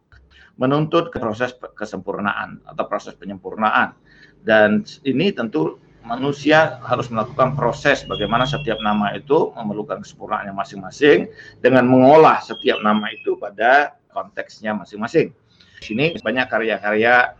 menuntut 0.57 1.11
ke 1.11 1.19
proses 1.19 1.53
kesempurnaan 1.75 2.63
atau 2.65 2.85
proses 2.87 3.19
penyempurnaan. 3.19 3.93
Dan 4.47 4.87
ini 5.03 5.35
tentu 5.35 5.83
manusia 6.07 6.79
harus 6.87 7.11
melakukan 7.11 7.59
proses 7.59 8.07
bagaimana 8.07 8.47
setiap 8.47 8.79
nama 8.81 9.13
itu 9.13 9.51
memerlukan 9.59 10.01
kesempurnaannya 10.07 10.55
masing-masing 10.55 11.29
dengan 11.61 11.85
mengolah 11.85 12.41
setiap 12.41 12.81
nama 12.81 13.11
itu 13.11 13.35
pada 13.37 13.99
konteksnya 14.15 14.73
masing-masing. 14.73 15.35
Di 15.79 15.95
sini 15.95 16.05
banyak 16.19 16.47
karya-karya 16.51 17.39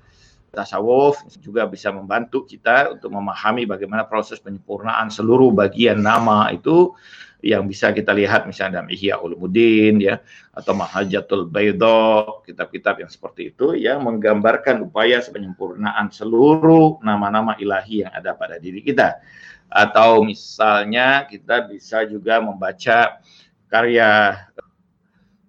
tasawuf 0.49 1.21
juga 1.45 1.69
bisa 1.69 1.93
membantu 1.93 2.49
kita 2.49 2.97
untuk 2.97 3.13
memahami 3.13 3.69
bagaimana 3.69 4.09
proses 4.09 4.41
penyempurnaan 4.41 5.13
seluruh 5.13 5.53
bagian 5.53 6.01
nama 6.01 6.49
itu 6.51 6.97
yang 7.39 7.71
bisa 7.71 7.95
kita 7.95 8.11
lihat 8.11 8.51
misalnya 8.51 8.83
dalam 8.83 8.91
Ihya 8.91 9.23
Ulumuddin 9.23 10.03
ya 10.03 10.19
atau 10.51 10.75
Mahajatul 10.75 11.47
Baydho 11.47 12.43
kitab-kitab 12.43 12.99
yang 12.99 13.11
seperti 13.11 13.55
itu 13.55 13.79
yang 13.79 14.03
menggambarkan 14.03 14.83
upaya 14.83 15.23
penyempurnaan 15.23 16.11
seluruh 16.11 16.99
nama-nama 17.07 17.55
ilahi 17.63 18.03
yang 18.03 18.11
ada 18.11 18.35
pada 18.35 18.59
diri 18.59 18.83
kita. 18.83 19.23
Atau 19.71 20.27
misalnya 20.27 21.29
kita 21.31 21.69
bisa 21.71 22.03
juga 22.09 22.43
membaca 22.43 23.23
karya 23.71 24.35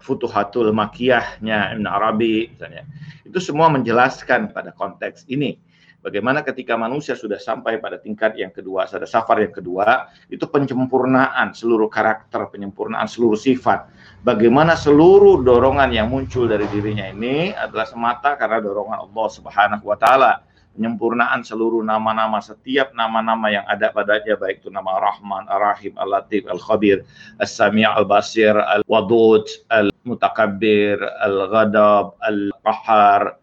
Futuhatul 0.09 0.73
Makiyahnya 0.73 1.77
Ibn 1.77 1.85
Arabi 1.85 2.49
misalnya. 2.49 2.89
Itu 3.21 3.37
semua 3.37 3.69
menjelaskan 3.69 4.49
pada 4.49 4.73
konteks 4.73 5.29
ini. 5.29 5.61
Bagaimana 5.99 6.47
ketika 6.47 6.79
manusia 6.79 7.11
sudah 7.11 7.35
sampai 7.35 7.75
pada 7.77 7.99
tingkat 7.99 8.31
yang 8.39 8.55
kedua, 8.55 8.87
pada 8.87 9.03
safar 9.03 9.43
yang 9.43 9.51
kedua, 9.51 10.07
itu 10.31 10.47
penyempurnaan 10.47 11.51
seluruh 11.51 11.91
karakter, 11.91 12.47
penyempurnaan 12.47 13.03
seluruh 13.03 13.35
sifat. 13.35 13.91
Bagaimana 14.23 14.79
seluruh 14.79 15.43
dorongan 15.43 15.91
yang 15.91 16.07
muncul 16.07 16.47
dari 16.47 16.65
dirinya 16.71 17.03
ini 17.03 17.51
adalah 17.51 17.83
semata 17.83 18.39
karena 18.39 18.63
dorongan 18.63 19.11
Allah 19.11 19.27
Subhanahu 19.27 19.83
wa 19.83 19.99
taala 19.99 20.48
penyempurnaan 20.79 21.43
seluruh 21.43 21.83
nama-nama 21.83 22.39
setiap 22.39 22.95
nama-nama 22.95 23.51
yang 23.51 23.67
ada 23.67 23.91
padanya 23.91 24.39
baik 24.39 24.63
itu 24.63 24.71
nama 24.71 24.95
Rahman, 24.95 25.43
Ar-Rahim, 25.51 25.91
Al-Latif, 25.99 26.47
Al-Khabir, 26.47 27.03
As-Sami' 27.43 27.83
Al-Basir, 27.83 28.55
Al-Wadud, 28.55 29.43
Al-Mutakabbir, 29.67 31.03
Al-Ghadab, 31.03 32.15
Al-Qahar, 32.23 33.35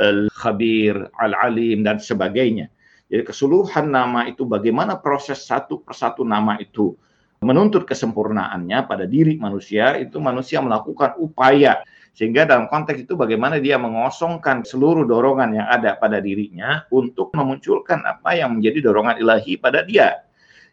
Al-Khabir, 0.00 1.12
Al-Alim, 1.20 1.84
dan 1.84 2.00
sebagainya. 2.00 2.72
Jadi 3.12 3.28
keseluruhan 3.28 3.92
nama 3.92 4.24
itu 4.24 4.48
bagaimana 4.48 4.96
proses 4.96 5.44
satu 5.44 5.84
persatu 5.84 6.24
nama 6.24 6.56
itu 6.56 6.96
menuntut 7.44 7.84
kesempurnaannya 7.84 8.88
pada 8.88 9.04
diri 9.04 9.36
manusia, 9.36 10.00
itu 10.00 10.16
manusia 10.24 10.64
melakukan 10.64 11.20
upaya. 11.20 11.84
Sehingga 12.18 12.42
dalam 12.42 12.66
konteks 12.66 13.06
itu 13.06 13.14
bagaimana 13.14 13.62
dia 13.62 13.78
mengosongkan 13.78 14.66
seluruh 14.66 15.06
dorongan 15.06 15.54
yang 15.54 15.70
ada 15.70 15.94
pada 15.94 16.18
dirinya 16.18 16.82
untuk 16.90 17.30
memunculkan 17.30 18.02
apa 18.02 18.34
yang 18.34 18.58
menjadi 18.58 18.90
dorongan 18.90 19.22
ilahi 19.22 19.54
pada 19.54 19.86
dia. 19.86 20.26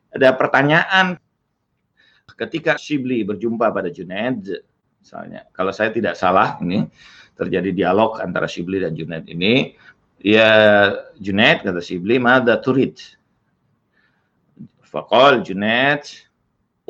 Ada 0.09 0.33
pertanyaan 0.33 1.21
ketika 2.33 2.81
Shibli 2.81 3.21
berjumpa 3.21 3.69
pada 3.69 3.93
Junaid, 3.93 4.57
misalnya, 4.97 5.45
kalau 5.53 5.69
saya 5.69 5.93
tidak 5.93 6.17
salah 6.17 6.57
ini 6.65 6.89
terjadi 7.37 7.69
dialog 7.69 8.17
antara 8.25 8.49
Shibli 8.49 8.81
dan 8.81 8.97
Junaid 8.97 9.29
ini, 9.29 9.77
ya 10.17 10.49
Junaid 11.21 11.61
kata 11.61 11.77
Shibli, 11.77 12.17
"Mada 12.17 12.57
turid?" 12.57 12.97
Faqal 14.81 15.45
Junaid, 15.45 16.09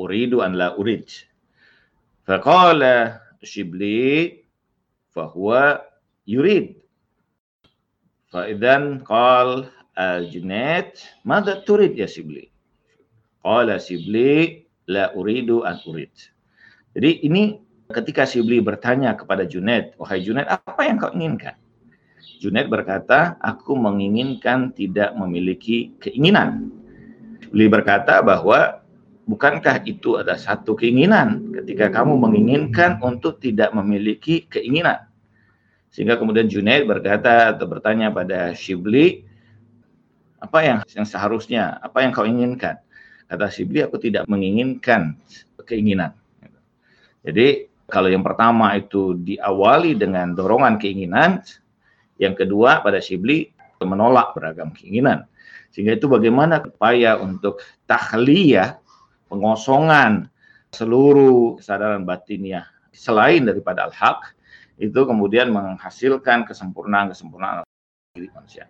"Uridu 0.00 0.40
an 0.40 0.56
la 0.56 0.72
urid." 0.80 1.12
Faqala 2.24 3.20
Shibli, 3.44 4.45
"Fahuwa 5.16 5.80
yurid." 6.28 6.76
Faidan 8.28 9.00
qal 9.00 9.72
al-Junaid, 9.96 10.92
"Mada 11.24 11.64
turid 11.64 11.96
ya 11.96 12.04
Shibli?" 12.04 12.52
Qala 13.40 13.80
Shibli, 13.80 14.68
"La 14.92 15.08
uridu 15.16 15.64
an 15.64 15.80
urid." 15.88 16.12
Jadi 16.92 17.24
ini 17.24 17.56
ketika 17.88 18.28
Shibli 18.28 18.60
bertanya 18.60 19.16
kepada 19.16 19.48
Junaid, 19.48 19.96
"Wahai 19.96 20.20
Junaid, 20.20 20.44
apa 20.52 20.84
yang 20.84 21.00
kau 21.00 21.16
inginkan?" 21.16 21.56
Junaid 22.36 22.68
berkata, 22.68 23.40
"Aku 23.40 23.72
menginginkan 23.72 24.76
tidak 24.76 25.16
memiliki 25.16 25.96
keinginan." 25.96 26.68
Shibli 27.40 27.72
berkata 27.72 28.20
bahwa 28.20 28.84
bukankah 29.30 29.80
itu 29.86 30.18
ada 30.20 30.36
satu 30.36 30.74
keinginan 30.76 31.54
ketika 31.62 31.88
kamu 31.88 32.20
menginginkan 32.20 32.98
untuk 33.00 33.38
tidak 33.40 33.72
memiliki 33.72 34.44
keinginan? 34.50 35.05
Sehingga 35.96 36.20
kemudian 36.20 36.44
Junaid 36.44 36.84
berkata 36.84 37.56
atau 37.56 37.64
bertanya 37.64 38.12
pada 38.12 38.52
Shibli, 38.52 39.24
apa 40.36 40.60
yang, 40.60 40.78
yang 40.92 41.08
seharusnya, 41.08 41.80
apa 41.80 42.04
yang 42.04 42.12
kau 42.12 42.28
inginkan? 42.28 42.76
Kata 43.32 43.48
Shibli, 43.48 43.80
aku 43.80 43.96
tidak 43.96 44.28
menginginkan 44.28 45.16
keinginan. 45.64 46.12
Jadi 47.24 47.72
kalau 47.88 48.12
yang 48.12 48.20
pertama 48.20 48.76
itu 48.76 49.16
diawali 49.16 49.96
dengan 49.96 50.36
dorongan 50.36 50.76
keinginan, 50.76 51.40
yang 52.20 52.36
kedua 52.36 52.84
pada 52.84 53.00
Shibli 53.00 53.48
menolak 53.80 54.36
beragam 54.36 54.76
keinginan. 54.76 55.24
Sehingga 55.72 55.96
itu 55.96 56.12
bagaimana 56.12 56.60
upaya 56.60 57.16
untuk 57.16 57.64
tahliyah, 57.88 58.76
pengosongan 59.32 60.28
seluruh 60.76 61.56
kesadaran 61.56 62.04
batiniah 62.04 62.68
selain 62.92 63.48
daripada 63.48 63.88
al-haq, 63.88 64.35
itu 64.76 65.00
kemudian 65.08 65.48
menghasilkan 65.52 66.44
kesempurnaan-kesempurnaan 66.44 67.64
diri 68.12 68.28
manusia. 68.32 68.68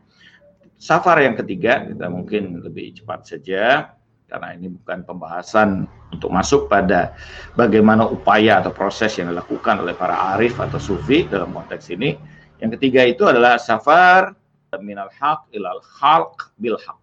Safar 0.76 1.24
yang 1.24 1.34
ketiga, 1.34 1.82
kita 1.88 2.06
mungkin 2.12 2.60
lebih 2.60 3.00
cepat 3.00 3.24
saja 3.26 3.96
karena 4.26 4.58
ini 4.58 4.74
bukan 4.74 5.06
pembahasan 5.06 5.86
untuk 6.10 6.34
masuk 6.34 6.66
pada 6.66 7.14
bagaimana 7.54 8.04
upaya 8.10 8.58
atau 8.58 8.74
proses 8.74 9.14
yang 9.16 9.30
dilakukan 9.30 9.78
oleh 9.80 9.94
para 9.94 10.34
arif 10.34 10.58
atau 10.58 10.82
sufi 10.82 11.24
dalam 11.30 11.54
konteks 11.54 11.94
ini. 11.94 12.18
Yang 12.58 12.80
ketiga 12.80 13.06
itu 13.06 13.22
adalah 13.24 13.56
safar 13.56 14.34
minal 14.82 15.08
haq 15.14 15.48
ilal 15.54 15.80
khalq 15.80 16.52
bil 16.58 16.76
haq. 16.76 17.00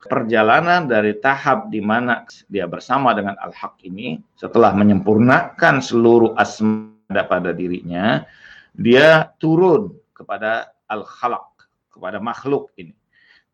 Perjalanan 0.00 0.88
dari 0.88 1.12
tahap 1.20 1.68
di 1.68 1.84
mana 1.84 2.24
dia 2.48 2.64
bersama 2.64 3.12
dengan 3.12 3.36
al-haq 3.36 3.76
ini 3.84 4.16
setelah 4.32 4.72
menyempurnakan 4.72 5.84
seluruh 5.84 6.32
asma 6.40 6.89
pada 7.10 7.50
dirinya, 7.50 8.22
dia 8.72 9.30
turun 9.42 9.94
kepada 10.14 10.70
al-khalq, 10.86 11.66
kepada 11.90 12.22
makhluk 12.22 12.70
ini. 12.78 12.94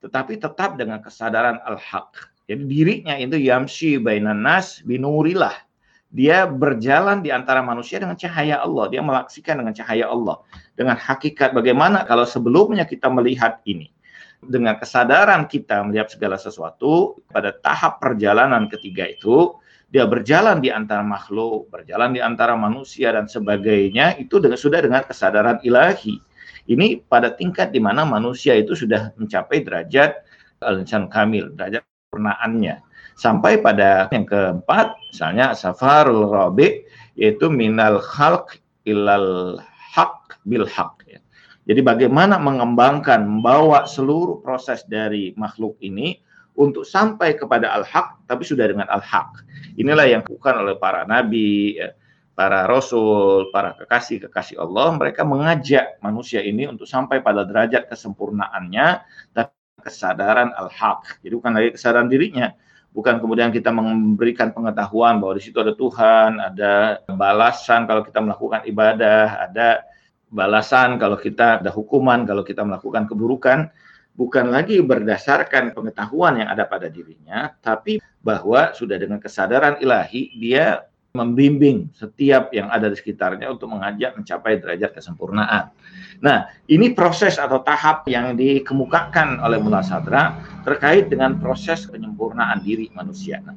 Tetapi 0.04 0.36
tetap 0.38 0.76
dengan 0.76 1.00
kesadaran 1.00 1.58
al-haq 1.64 2.36
jadi 2.46 2.62
dirinya 2.62 3.14
itu 3.18 3.36
yamshi 3.42 3.98
bainan 3.98 4.46
nas 4.46 4.78
binurillah. 4.86 5.66
Dia 6.14 6.46
berjalan 6.46 7.20
di 7.20 7.34
antara 7.34 7.60
manusia 7.60 7.98
dengan 7.98 8.14
cahaya 8.14 8.62
Allah. 8.62 8.86
Dia 8.88 9.02
melaksikan 9.02 9.58
dengan 9.58 9.74
cahaya 9.74 10.06
Allah. 10.06 10.38
Dengan 10.78 10.94
hakikat 10.94 11.50
bagaimana 11.50 12.06
kalau 12.06 12.22
sebelumnya 12.22 12.86
kita 12.86 13.10
melihat 13.10 13.58
ini. 13.66 13.90
Dengan 14.38 14.78
kesadaran 14.78 15.50
kita 15.50 15.82
melihat 15.82 16.14
segala 16.14 16.38
sesuatu 16.38 17.18
pada 17.34 17.50
tahap 17.50 17.98
perjalanan 17.98 18.70
ketiga 18.70 19.10
itu 19.10 19.58
dia 19.86 20.02
berjalan 20.02 20.58
di 20.58 20.68
antara 20.74 21.06
makhluk, 21.06 21.70
berjalan 21.70 22.10
di 22.10 22.20
antara 22.20 22.58
manusia 22.58 23.14
dan 23.14 23.30
sebagainya 23.30 24.18
itu 24.18 24.42
dengan 24.42 24.58
sudah 24.58 24.82
dengan 24.82 25.06
kesadaran 25.06 25.62
ilahi. 25.62 26.18
Ini 26.66 27.06
pada 27.06 27.30
tingkat 27.30 27.70
di 27.70 27.78
mana 27.78 28.02
manusia 28.02 28.58
itu 28.58 28.74
sudah 28.74 29.14
mencapai 29.14 29.62
derajat 29.62 30.18
al-insan 30.66 31.06
kamil, 31.06 31.54
derajat 31.54 31.86
kesempurnaannya. 31.86 32.82
Sampai 33.16 33.62
pada 33.62 34.10
yang 34.12 34.26
keempat, 34.26 34.92
misalnya 35.14 35.54
safarul 35.54 36.28
rabi 36.28 36.84
yaitu 37.16 37.48
minal 37.48 38.02
khalq 38.02 38.60
ilal 38.84 39.62
haq 39.94 40.36
bil 40.44 40.66
haq. 40.68 41.00
Ya. 41.08 41.22
Jadi 41.66 41.80
bagaimana 41.82 42.36
mengembangkan, 42.38 43.26
membawa 43.26 43.86
seluruh 43.88 44.42
proses 44.42 44.84
dari 44.86 45.32
makhluk 45.38 45.78
ini 45.82 46.20
untuk 46.56 46.88
sampai 46.88 47.36
kepada 47.36 47.72
al-haq, 47.76 48.24
tapi 48.24 48.42
sudah 48.42 48.64
dengan 48.66 48.88
al-haq. 48.88 49.44
Inilah 49.76 50.08
yang 50.08 50.20
dilakukan 50.24 50.64
oleh 50.64 50.76
para 50.80 51.04
nabi, 51.04 51.76
ya, 51.76 51.92
para 52.36 52.64
rasul, 52.68 53.48
para 53.52 53.76
kekasih-kekasih 53.76 54.60
Allah. 54.60 54.96
Mereka 54.96 55.24
mengajak 55.24 56.00
manusia 56.00 56.40
ini 56.40 56.68
untuk 56.68 56.88
sampai 56.88 57.20
pada 57.20 57.44
derajat 57.44 57.88
kesempurnaannya, 57.88 58.86
tapi 59.32 59.52
kesadaran 59.80 60.52
al-haq. 60.56 61.20
Jadi 61.20 61.32
bukan 61.36 61.52
lagi 61.56 61.68
kesadaran 61.76 62.08
dirinya, 62.08 62.52
bukan 62.96 63.20
kemudian 63.20 63.52
kita 63.52 63.68
memberikan 63.68 64.52
pengetahuan 64.56 65.20
bahwa 65.20 65.36
di 65.36 65.42
situ 65.44 65.60
ada 65.60 65.76
Tuhan, 65.76 66.40
ada 66.40 67.04
balasan 67.12 67.84
kalau 67.84 68.00
kita 68.00 68.24
melakukan 68.24 68.64
ibadah, 68.64 69.44
ada 69.44 69.84
balasan 70.32 70.98
kalau 70.98 71.14
kita 71.20 71.62
ada 71.62 71.70
hukuman 71.70 72.26
kalau 72.26 72.42
kita 72.42 72.64
melakukan 72.64 73.06
keburukan, 73.06 73.70
bukan 74.16 74.48
lagi 74.48 74.80
berdasarkan 74.80 75.76
pengetahuan 75.76 76.40
yang 76.40 76.48
ada 76.48 76.64
pada 76.64 76.88
dirinya, 76.88 77.52
tapi 77.60 78.00
bahwa 78.24 78.72
sudah 78.72 78.96
dengan 78.96 79.20
kesadaran 79.20 79.78
ilahi 79.78 80.32
dia 80.40 80.82
membimbing 81.16 81.88
setiap 81.96 82.52
yang 82.52 82.68
ada 82.68 82.92
di 82.92 82.96
sekitarnya 83.00 83.48
untuk 83.48 83.72
mengajak 83.72 84.12
mencapai 84.20 84.60
derajat 84.60 84.92
kesempurnaan. 84.92 85.72
Nah, 86.20 86.52
ini 86.68 86.92
proses 86.92 87.40
atau 87.40 87.64
tahap 87.64 88.04
yang 88.04 88.36
dikemukakan 88.36 89.40
oleh 89.40 89.56
Mullah 89.56 89.84
Sadra 89.84 90.36
terkait 90.68 91.08
dengan 91.08 91.40
proses 91.40 91.88
penyempurnaan 91.88 92.60
diri 92.60 92.92
manusia. 92.92 93.40
Nah, 93.40 93.56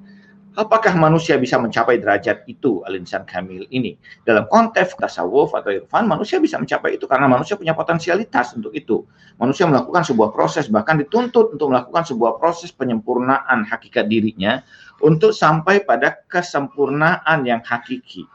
apakah 0.58 0.98
manusia 0.98 1.38
bisa 1.38 1.60
mencapai 1.62 2.02
derajat 2.02 2.48
itu 2.50 2.82
al-insan 2.88 3.28
kamil 3.28 3.68
ini? 3.70 4.00
Dalam 4.26 4.50
konteks 4.50 4.98
tasawuf 4.98 5.54
atau 5.54 5.70
irfan, 5.70 6.10
manusia 6.10 6.42
bisa 6.42 6.58
mencapai 6.58 6.98
itu 6.98 7.06
karena 7.06 7.30
manusia 7.30 7.60
punya 7.60 7.78
potensialitas 7.78 8.58
untuk 8.58 8.74
itu. 8.74 9.06
Manusia 9.38 9.70
melakukan 9.70 10.02
sebuah 10.08 10.34
proses, 10.34 10.72
bahkan 10.72 10.98
dituntut 10.98 11.54
untuk 11.54 11.70
melakukan 11.70 12.08
sebuah 12.08 12.42
proses 12.42 12.74
penyempurnaan 12.74 13.68
hakikat 13.68 14.10
dirinya 14.10 14.64
untuk 15.04 15.36
sampai 15.36 15.86
pada 15.86 16.24
kesempurnaan 16.26 17.46
yang 17.46 17.62
hakiki. 17.62 18.26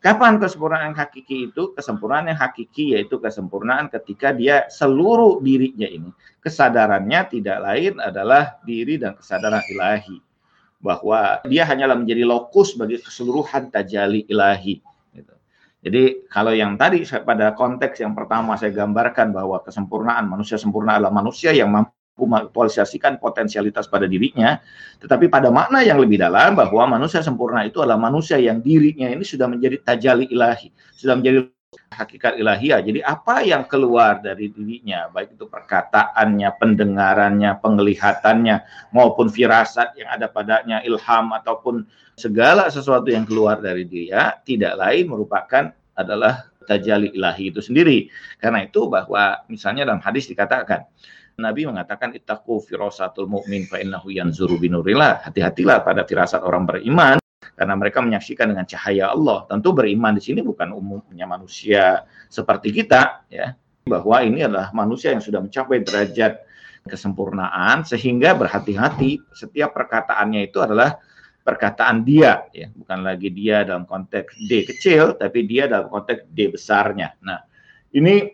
Kapan 0.00 0.40
kesempurnaan 0.40 0.96
yang 0.96 0.96
hakiki 0.96 1.52
itu? 1.52 1.76
Kesempurnaan 1.76 2.32
yang 2.32 2.40
hakiki 2.40 2.96
yaitu 2.96 3.20
kesempurnaan 3.20 3.92
ketika 3.92 4.32
dia 4.32 4.64
seluruh 4.72 5.44
dirinya 5.44 5.84
ini, 5.84 6.08
kesadarannya 6.40 7.20
tidak 7.28 7.58
lain 7.60 8.00
adalah 8.00 8.56
diri 8.64 8.96
dan 8.96 9.12
kesadaran 9.20 9.60
ilahi. 9.68 10.29
Bahwa 10.80 11.44
dia 11.44 11.68
hanyalah 11.68 11.94
menjadi 11.94 12.24
lokus 12.24 12.72
bagi 12.72 12.96
keseluruhan 12.96 13.68
tajali 13.68 14.24
ilahi. 14.26 14.80
Gitu. 15.12 15.34
Jadi 15.84 16.02
kalau 16.32 16.56
yang 16.56 16.80
tadi 16.80 17.04
pada 17.04 17.52
konteks 17.52 18.00
yang 18.00 18.16
pertama 18.16 18.56
saya 18.56 18.72
gambarkan 18.72 19.32
bahwa 19.32 19.60
kesempurnaan 19.60 20.24
manusia 20.24 20.56
sempurna 20.56 20.96
adalah 20.96 21.12
manusia 21.12 21.52
yang 21.52 21.68
mampu 21.68 21.92
mengaktualisasikan 22.20 23.16
potensialitas 23.16 23.88
pada 23.88 24.04
dirinya, 24.04 24.60
tetapi 25.00 25.32
pada 25.32 25.48
makna 25.48 25.80
yang 25.80 25.96
lebih 25.96 26.20
dalam 26.20 26.52
bahwa 26.52 27.00
manusia 27.00 27.24
sempurna 27.24 27.64
itu 27.64 27.80
adalah 27.80 27.96
manusia 27.96 28.36
yang 28.36 28.60
dirinya 28.60 29.08
ini 29.08 29.24
sudah 29.24 29.48
menjadi 29.48 29.80
tajali 29.80 30.28
ilahi, 30.28 30.68
sudah 30.96 31.16
menjadi 31.16 31.48
hakikat 32.00 32.40
ilahiyah. 32.40 32.80
Jadi 32.82 33.00
apa 33.04 33.44
yang 33.44 33.68
keluar 33.68 34.18
dari 34.18 34.50
dirinya, 34.50 35.06
baik 35.12 35.36
itu 35.36 35.46
perkataannya, 35.46 36.48
pendengarannya, 36.58 37.50
penglihatannya, 37.60 38.56
maupun 38.96 39.28
firasat 39.28 39.94
yang 40.00 40.08
ada 40.10 40.26
padanya, 40.26 40.82
ilham 40.82 41.30
ataupun 41.36 41.84
segala 42.18 42.66
sesuatu 42.72 43.12
yang 43.12 43.28
keluar 43.28 43.60
dari 43.60 43.84
dia, 43.86 44.40
tidak 44.42 44.74
lain 44.80 45.12
merupakan 45.12 45.70
adalah 45.94 46.48
tajali 46.64 47.12
ilahi 47.14 47.54
itu 47.54 47.60
sendiri. 47.60 48.08
Karena 48.40 48.64
itu 48.64 48.90
bahwa 48.90 49.44
misalnya 49.46 49.86
dalam 49.86 50.02
hadis 50.02 50.26
dikatakan 50.30 50.86
Nabi 51.40 51.64
mengatakan 51.64 52.12
ittaqu 52.12 52.60
firasatul 52.68 53.24
mu'min 53.24 53.64
fa 53.64 53.80
innahu 53.80 54.12
yanzuru 54.12 54.60
binurillah. 54.60 55.24
Hati-hatilah 55.24 55.80
pada 55.80 56.04
firasat 56.04 56.44
orang 56.44 56.68
beriman 56.68 57.16
karena 57.60 57.76
mereka 57.76 58.00
menyaksikan 58.00 58.56
dengan 58.56 58.64
cahaya 58.64 59.12
Allah. 59.12 59.44
Tentu 59.44 59.76
beriman 59.76 60.16
di 60.16 60.24
sini 60.24 60.40
bukan 60.40 60.72
umumnya 60.72 61.28
manusia 61.28 62.08
seperti 62.32 62.72
kita 62.72 63.28
ya, 63.28 63.52
bahwa 63.84 64.24
ini 64.24 64.48
adalah 64.48 64.72
manusia 64.72 65.12
yang 65.12 65.20
sudah 65.20 65.44
mencapai 65.44 65.84
derajat 65.84 66.40
kesempurnaan 66.88 67.84
sehingga 67.84 68.32
berhati-hati. 68.32 69.20
Setiap 69.36 69.76
perkataannya 69.76 70.48
itu 70.48 70.56
adalah 70.64 70.96
perkataan 71.44 72.00
dia 72.00 72.48
ya. 72.48 72.72
Bukan 72.72 73.04
lagi 73.04 73.28
dia 73.28 73.60
dalam 73.60 73.84
konteks 73.84 74.40
D 74.48 74.64
kecil 74.64 75.20
tapi 75.20 75.44
dia 75.44 75.68
dalam 75.68 75.92
konteks 75.92 76.32
D 76.32 76.48
besarnya. 76.48 77.12
Nah 77.20 77.44
ini 77.92 78.24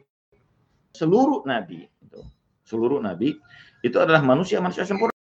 seluruh 0.95 1.43
nabi 1.43 1.83
itu 1.83 2.23
seluruh 2.63 3.03
nabi 3.03 3.35
itu 3.83 3.97
adalah 3.99 4.23
manusia-manusia 4.23 4.87
sempurna. 4.87 5.19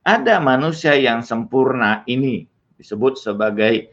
Ada 0.00 0.40
manusia 0.40 0.96
yang 0.96 1.20
sempurna 1.20 2.00
ini 2.08 2.48
disebut 2.80 3.20
sebagai 3.20 3.92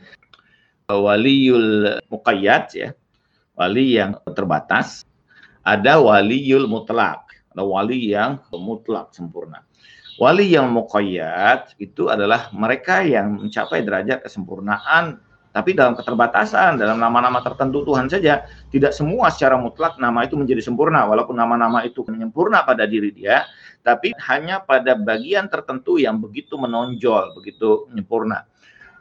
waliul 0.87 1.99
muqayyad 2.07 2.65
ya. 2.71 2.89
Wali 3.57 3.99
yang 3.99 4.15
terbatas. 4.31 5.03
Ada 5.67 5.99
waliul 5.99 6.71
mutlak. 6.71 7.27
Ada 7.51 7.67
wali 7.67 8.15
yang 8.15 8.39
mutlak 8.55 9.11
sempurna. 9.11 9.67
Wali 10.15 10.55
yang 10.55 10.71
muqayyad 10.71 11.75
itu 11.77 12.07
adalah 12.07 12.49
mereka 12.55 13.03
yang 13.03 13.37
mencapai 13.37 13.83
derajat 13.83 14.23
kesempurnaan 14.23 15.19
tapi 15.57 15.73
dalam 15.73 15.97
keterbatasan, 15.97 16.77
dalam 16.77 17.01
nama-nama 17.01 17.41
tertentu 17.41 17.81
Tuhan 17.81 18.05
saja, 18.05 18.45
tidak 18.69 18.93
semua 18.93 19.33
secara 19.33 19.57
mutlak 19.57 19.97
nama 19.97 20.21
itu 20.21 20.37
menjadi 20.37 20.61
sempurna, 20.61 21.09
walaupun 21.09 21.33
nama-nama 21.33 21.81
itu 21.81 22.05
menyempurna 22.05 22.61
pada 22.61 22.85
diri 22.85 23.09
dia, 23.09 23.41
tapi 23.81 24.13
hanya 24.29 24.61
pada 24.61 24.93
bagian 24.93 25.49
tertentu 25.49 25.97
yang 25.97 26.21
begitu 26.21 26.61
menonjol, 26.61 27.33
begitu 27.41 27.89
menyempurna. 27.89 28.45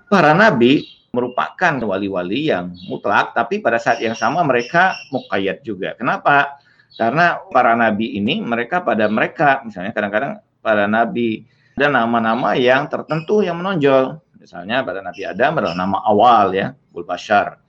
Para 0.07 0.33
nabi 0.33 0.87
merupakan 1.11 1.75
wali-wali 1.83 2.53
yang 2.53 2.77
mutlak, 2.87 3.33
tapi 3.33 3.59
pada 3.59 3.81
saat 3.81 3.99
yang 4.05 4.15
sama 4.15 4.45
mereka 4.45 4.95
muqayyad 5.11 5.65
juga. 5.65 5.97
Kenapa? 5.97 6.61
Karena 6.95 7.41
para 7.51 7.75
nabi 7.75 8.17
ini, 8.17 8.39
mereka 8.41 8.85
pada 8.85 9.09
mereka, 9.09 9.65
misalnya 9.65 9.91
kadang-kadang 9.97 10.39
pada 10.61 10.85
nabi 10.87 11.49
ada 11.77 11.93
nama-nama 11.93 12.57
yang 12.57 12.89
tertentu 12.89 13.45
yang 13.45 13.61
menonjol. 13.61 14.17
Misalnya 14.41 14.81
pada 14.81 15.05
Nabi 15.05 15.29
Adam 15.29 15.61
adalah 15.61 15.77
nama 15.77 15.99
awal 16.09 16.57
ya, 16.57 16.73
Bul 16.89 17.05
Bashar 17.05 17.61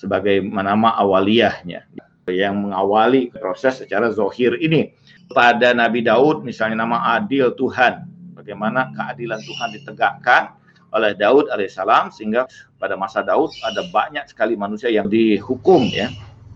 sebagai 0.00 0.40
nama 0.40 0.96
awaliyahnya 0.96 1.84
yang 2.30 2.54
mengawali 2.56 3.28
proses 3.28 3.84
secara 3.84 4.08
zohir 4.08 4.56
ini. 4.62 4.96
Pada 5.28 5.76
Nabi 5.76 6.00
Daud 6.00 6.40
misalnya 6.40 6.88
nama 6.88 7.18
adil 7.20 7.52
Tuhan, 7.52 8.08
bagaimana 8.32 8.94
keadilan 8.96 9.44
Tuhan 9.44 9.68
ditegakkan 9.76 10.56
oleh 10.90 11.14
Daud 11.14 11.50
alaihissalam 11.50 12.10
sehingga 12.10 12.46
pada 12.78 12.98
masa 12.98 13.22
Daud 13.22 13.54
ada 13.62 13.86
banyak 13.90 14.26
sekali 14.30 14.58
manusia 14.58 14.90
yang 14.90 15.06
dihukum 15.06 15.86
ya 15.90 16.10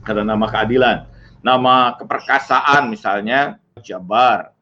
karena 0.04 0.36
nama 0.36 0.46
keadilan. 0.50 1.08
Nama 1.44 2.00
keperkasaan 2.00 2.88
misalnya 2.88 3.60
Jabar, 3.84 4.54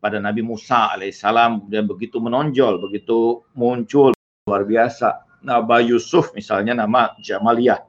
pada 0.00 0.16
Nabi 0.16 0.40
Musa 0.40 0.88
alaihissalam 0.96 1.68
dan 1.68 1.84
begitu 1.84 2.16
menonjol, 2.18 2.80
begitu 2.80 3.44
muncul 3.52 4.16
luar 4.48 4.64
biasa. 4.64 5.28
Nabi 5.44 5.92
Yusuf 5.92 6.32
misalnya 6.32 6.72
nama 6.72 7.12
Jamaliyah. 7.20 7.84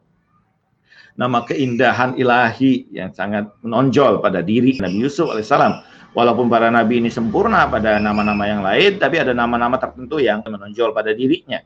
Nama 1.19 1.43
keindahan 1.43 2.15
ilahi 2.15 2.87
yang 2.91 3.11
sangat 3.11 3.51
menonjol 3.63 4.23
pada 4.23 4.39
diri 4.39 4.79
Nabi 4.79 5.03
Yusuf 5.03 5.31
alaihissalam. 5.31 5.83
Walaupun 6.11 6.51
para 6.51 6.67
nabi 6.67 6.99
ini 6.99 7.07
sempurna 7.07 7.71
pada 7.71 7.95
nama-nama 7.95 8.43
yang 8.43 8.59
lain, 8.59 8.99
tapi 8.99 9.23
ada 9.23 9.31
nama-nama 9.31 9.79
tertentu 9.79 10.19
yang 10.19 10.43
menonjol 10.43 10.91
pada 10.91 11.15
dirinya. 11.15 11.63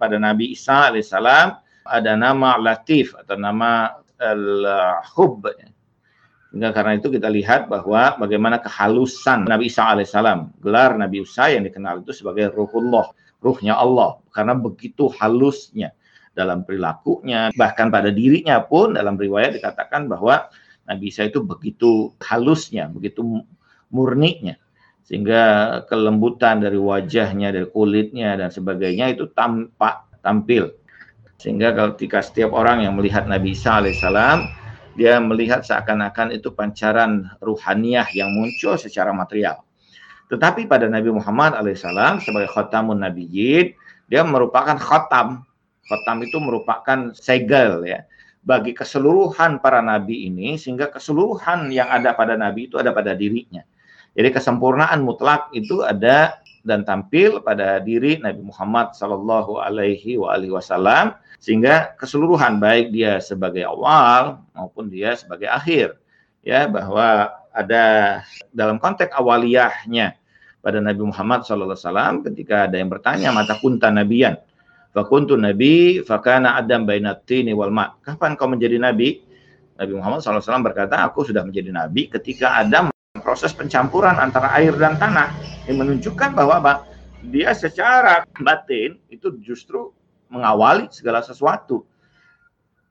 Pada 0.00 0.16
Nabi 0.16 0.56
Isa 0.56 0.88
alaihissalam 0.88 1.48
ada 1.84 2.12
nama 2.16 2.56
Latif 2.56 3.12
atau 3.12 3.36
nama 3.36 3.92
Al-Hub 4.16 5.44
sehingga 6.54 6.70
karena 6.70 6.94
itu 6.94 7.10
kita 7.10 7.26
lihat 7.34 7.66
bahwa 7.66 8.14
bagaimana 8.14 8.62
kehalusan 8.62 9.42
Nabi 9.42 9.66
Isa 9.66 9.90
alaihissalam. 9.90 10.62
Gelar 10.62 10.94
Nabi 10.94 11.26
Isa 11.26 11.50
yang 11.50 11.66
dikenal 11.66 12.06
itu 12.06 12.14
sebagai 12.14 12.54
ruhullah, 12.54 13.10
ruhnya 13.42 13.74
Allah. 13.74 14.22
Karena 14.30 14.54
begitu 14.54 15.10
halusnya 15.18 15.90
dalam 16.30 16.62
perilakunya, 16.62 17.50
bahkan 17.58 17.90
pada 17.90 18.14
dirinya 18.14 18.62
pun 18.62 18.94
dalam 18.94 19.18
riwayat 19.18 19.58
dikatakan 19.58 20.06
bahwa 20.06 20.46
Nabi 20.86 21.10
Isa 21.10 21.26
itu 21.26 21.42
begitu 21.42 22.14
halusnya, 22.22 22.86
begitu 22.86 23.42
murninya. 23.94 24.58
Sehingga 25.06 25.42
kelembutan 25.86 26.64
dari 26.64 26.80
wajahnya, 26.80 27.54
dari 27.54 27.68
kulitnya, 27.70 28.34
dan 28.34 28.50
sebagainya 28.50 29.14
itu 29.14 29.30
tampak, 29.30 30.10
tampil. 30.24 30.74
Sehingga 31.38 31.76
ketika 31.76 32.24
setiap 32.24 32.50
orang 32.56 32.82
yang 32.82 32.98
melihat 32.98 33.30
Nabi 33.30 33.54
Isa 33.54 33.78
alaihissalam, 33.78 34.48
dia 34.98 35.20
melihat 35.20 35.62
seakan-akan 35.62 36.34
itu 36.34 36.50
pancaran 36.50 37.30
ruhaniah 37.38 38.08
yang 38.16 38.32
muncul 38.32 38.74
secara 38.80 39.12
material. 39.14 39.62
Tetapi 40.32 40.66
pada 40.66 40.88
Nabi 40.88 41.12
Muhammad 41.12 41.54
alaihissalam 41.54 42.24
sebagai 42.24 42.48
khatamun 42.50 43.04
nabiyyin, 43.04 43.76
dia 44.08 44.24
merupakan 44.24 44.74
khatam. 44.80 45.44
Khatam 45.84 46.16
itu 46.24 46.40
merupakan 46.40 47.12
segel 47.12 47.84
ya 47.84 48.08
bagi 48.44 48.76
keseluruhan 48.76 49.58
para 49.64 49.80
nabi 49.80 50.28
ini 50.28 50.60
sehingga 50.60 50.92
keseluruhan 50.92 51.72
yang 51.72 51.88
ada 51.88 52.12
pada 52.12 52.36
nabi 52.36 52.68
itu 52.68 52.76
ada 52.76 52.92
pada 52.92 53.16
dirinya. 53.16 53.64
Jadi 54.14 54.28
kesempurnaan 54.30 55.02
mutlak 55.02 55.50
itu 55.50 55.82
ada 55.82 56.38
dan 56.64 56.86
tampil 56.86 57.44
pada 57.44 57.76
diri 57.82 58.16
Nabi 58.22 58.40
Muhammad 58.40 58.96
Sallallahu 58.96 59.60
Alaihi 59.60 60.16
Wasallam 60.16 61.12
sehingga 61.36 61.92
keseluruhan 62.00 62.56
baik 62.56 62.88
dia 62.88 63.20
sebagai 63.20 63.68
awal 63.68 64.40
maupun 64.56 64.88
dia 64.88 65.12
sebagai 65.12 65.50
akhir 65.50 66.00
ya 66.40 66.64
bahwa 66.64 67.36
ada 67.52 67.84
dalam 68.50 68.80
konteks 68.80 69.12
awaliyahnya 69.12 70.16
pada 70.64 70.80
Nabi 70.80 71.04
Muhammad 71.04 71.44
SAW 71.44 72.24
ketika 72.24 72.64
ada 72.64 72.80
yang 72.80 72.88
bertanya 72.88 73.28
mata 73.30 73.60
kunta 73.60 73.92
nabiyan? 73.92 74.40
Fakuntu 74.94 75.34
nabi 75.34 76.06
fakana 76.06 76.54
adam 76.54 76.86
bainatini 76.86 77.50
wal 77.50 77.74
ma. 77.74 77.98
Kapan 77.98 78.38
kau 78.38 78.46
menjadi 78.46 78.78
nabi? 78.78 79.20
Nabi 79.74 79.92
Muhammad 79.98 80.22
SAW 80.22 80.62
berkata 80.62 81.02
aku 81.02 81.26
sudah 81.26 81.42
menjadi 81.42 81.74
nabi 81.74 82.06
ketika 82.06 82.62
Adam 82.62 82.93
proses 83.24 83.56
pencampuran 83.56 84.20
antara 84.20 84.52
air 84.52 84.76
dan 84.76 85.00
tanah 85.00 85.32
yang 85.64 85.80
menunjukkan 85.80 86.36
bahwa 86.36 86.84
dia 87.24 87.56
secara 87.56 88.28
batin 88.44 89.00
itu 89.08 89.32
justru 89.40 89.90
mengawali 90.28 90.92
segala 90.92 91.24
sesuatu. 91.24 91.88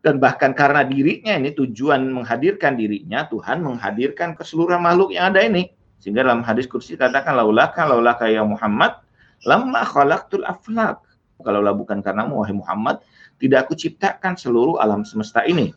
Dan 0.03 0.19
bahkan 0.19 0.51
karena 0.51 0.83
dirinya 0.83 1.37
ini 1.39 1.55
tujuan 1.55 2.03
menghadirkan 2.11 2.75
dirinya, 2.75 3.23
Tuhan 3.29 3.63
menghadirkan 3.63 4.35
keseluruhan 4.35 4.83
makhluk 4.83 5.15
yang 5.15 5.31
ada 5.31 5.39
ini. 5.39 5.71
Sehingga 6.03 6.27
dalam 6.27 6.43
hadis 6.43 6.67
kursi 6.67 6.99
katakan 6.99 7.39
laulaka 7.39 7.87
laulaka 7.87 8.27
ya 8.27 8.43
Muhammad 8.43 8.99
lamma 9.47 9.87
khalaqtul 9.87 10.43
aflak. 10.43 10.99
Kalaulah 11.39 11.75
bukan 11.75 11.99
karena 11.99 12.23
wahai 12.27 12.55
Muhammad, 12.55 13.03
tidak 13.35 13.67
aku 13.67 13.75
ciptakan 13.75 14.39
seluruh 14.39 14.79
alam 14.79 15.03
semesta 15.03 15.43
ini. 15.43 15.75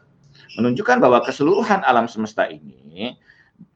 Menunjukkan 0.58 1.02
bahwa 1.02 1.22
keseluruhan 1.26 1.82
alam 1.82 2.06
semesta 2.06 2.46
ini 2.46 3.18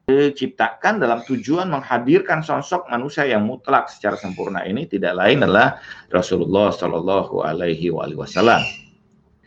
diciptakan 0.09 0.97
dalam 0.97 1.21
tujuan 1.23 1.69
menghadirkan 1.69 2.41
sosok 2.41 2.89
manusia 2.89 3.23
yang 3.29 3.45
mutlak 3.45 3.87
secara 3.87 4.17
sempurna 4.17 4.65
ini 4.65 4.89
tidak 4.89 5.15
lain 5.15 5.45
adalah 5.45 5.77
Rasulullah 6.09 6.73
Shallallahu 6.73 7.45
Alaihi 7.45 7.93
Wasallam. 7.93 8.65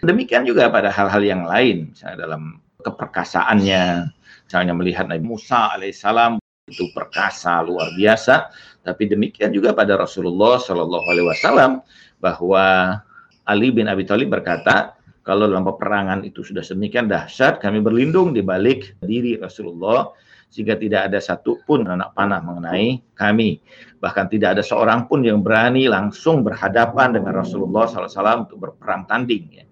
Demikian 0.04 0.44
juga 0.44 0.68
pada 0.68 0.92
hal-hal 0.92 1.22
yang 1.24 1.42
lain, 1.48 1.92
misalnya 1.92 2.28
dalam 2.28 2.60
keperkasaannya, 2.84 4.12
misalnya 4.44 4.72
melihat 4.76 5.08
Nabi 5.08 5.24
Musa 5.24 5.72
alaihissalam 5.72 6.36
itu 6.68 6.88
perkasa 6.92 7.64
luar 7.64 7.92
biasa, 7.96 8.52
tapi 8.84 9.08
demikian 9.08 9.52
juga 9.52 9.72
pada 9.72 9.96
Rasulullah 9.96 10.60
Shallallahu 10.60 11.06
Alaihi 11.08 11.28
Wasallam 11.28 11.80
bahwa 12.20 12.96
Ali 13.44 13.68
bin 13.72 13.88
Abi 13.88 14.08
Thalib 14.08 14.32
berkata, 14.32 14.96
kalau 15.24 15.48
dalam 15.48 15.64
peperangan 15.64 16.20
itu 16.24 16.44
sudah 16.44 16.60
sedemikian 16.60 17.08
dahsyat, 17.08 17.60
kami 17.60 17.80
berlindung 17.80 18.36
di 18.36 18.44
balik 18.44 18.96
diri 19.00 19.40
Rasulullah 19.40 20.12
sehingga 20.54 20.78
tidak 20.78 21.10
ada 21.10 21.18
satupun 21.18 21.82
anak 21.82 22.14
panah 22.14 22.38
mengenai 22.38 23.02
kami. 23.18 23.58
Bahkan 23.98 24.30
tidak 24.30 24.54
ada 24.54 24.62
seorang 24.62 25.10
pun 25.10 25.26
yang 25.26 25.42
berani 25.42 25.90
langsung 25.90 26.46
berhadapan 26.46 27.10
dengan 27.10 27.34
Rasulullah 27.34 27.90
SAW 27.90 28.46
untuk 28.46 28.62
berperang 28.62 29.02
tanding. 29.10 29.50
Ya. 29.50 29.66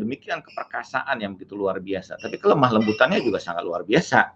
Demikian 0.00 0.40
keperkasaan 0.40 1.20
yang 1.20 1.36
begitu 1.36 1.52
luar 1.52 1.84
biasa. 1.84 2.16
Tapi 2.16 2.40
kelemah 2.40 2.80
lembutannya 2.80 3.20
juga 3.20 3.36
sangat 3.44 3.60
luar 3.60 3.84
biasa. 3.84 4.32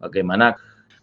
Bagaimana 0.00 0.56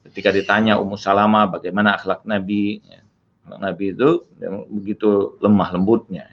ketika 0.10 0.34
ditanya 0.34 0.82
Ummu 0.82 0.98
Salama 0.98 1.46
bagaimana 1.46 2.02
akhlak 2.02 2.26
Nabi, 2.26 2.82
ya. 2.82 3.06
Nabi 3.48 3.94
itu 3.94 4.26
begitu 4.74 5.38
lemah 5.46 5.78
lembutnya. 5.78 6.26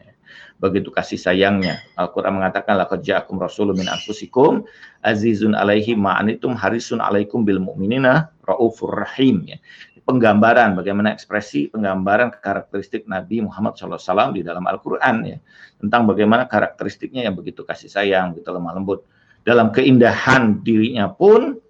Begitu 0.63 0.95
kasih 0.95 1.19
sayangnya. 1.19 1.83
Al-Qur'an 1.99 2.39
mengatakan 2.39 2.79
laqad 2.79 3.03
ja'akum 3.03 3.37
rasulun 3.37 3.75
min 3.75 3.91
anfusikum 3.91 4.65
azizun 5.03 5.53
alaihi 5.53 5.99
ma'anitum 5.99 6.55
harisun 6.55 7.03
alaikum 7.03 7.43
bil 7.43 7.59
mu'minina 7.59 8.31
raufur 8.47 8.95
rahim 8.95 9.45
ya. 9.45 9.59
Penggambaran 10.05 10.77
bagaimana 10.77 11.17
ekspresi 11.17 11.73
penggambaran 11.73 12.29
karakteristik 12.39 13.09
Nabi 13.09 13.41
Muhammad 13.41 13.75
SAW 13.81 14.37
di 14.37 14.45
dalam 14.45 14.65
Al-Qur'an 14.69 15.27
ya. 15.27 15.41
Tentang 15.81 16.07
bagaimana 16.07 16.47
karakteristiknya 16.47 17.27
yang 17.27 17.35
begitu 17.35 17.67
kasih 17.67 17.91
sayang, 17.91 18.37
begitu 18.37 18.53
lemah 18.55 18.79
lembut. 18.79 19.05
Dalam 19.45 19.75
keindahan 19.75 20.65
dirinya 20.65 21.13
pun 21.13 21.61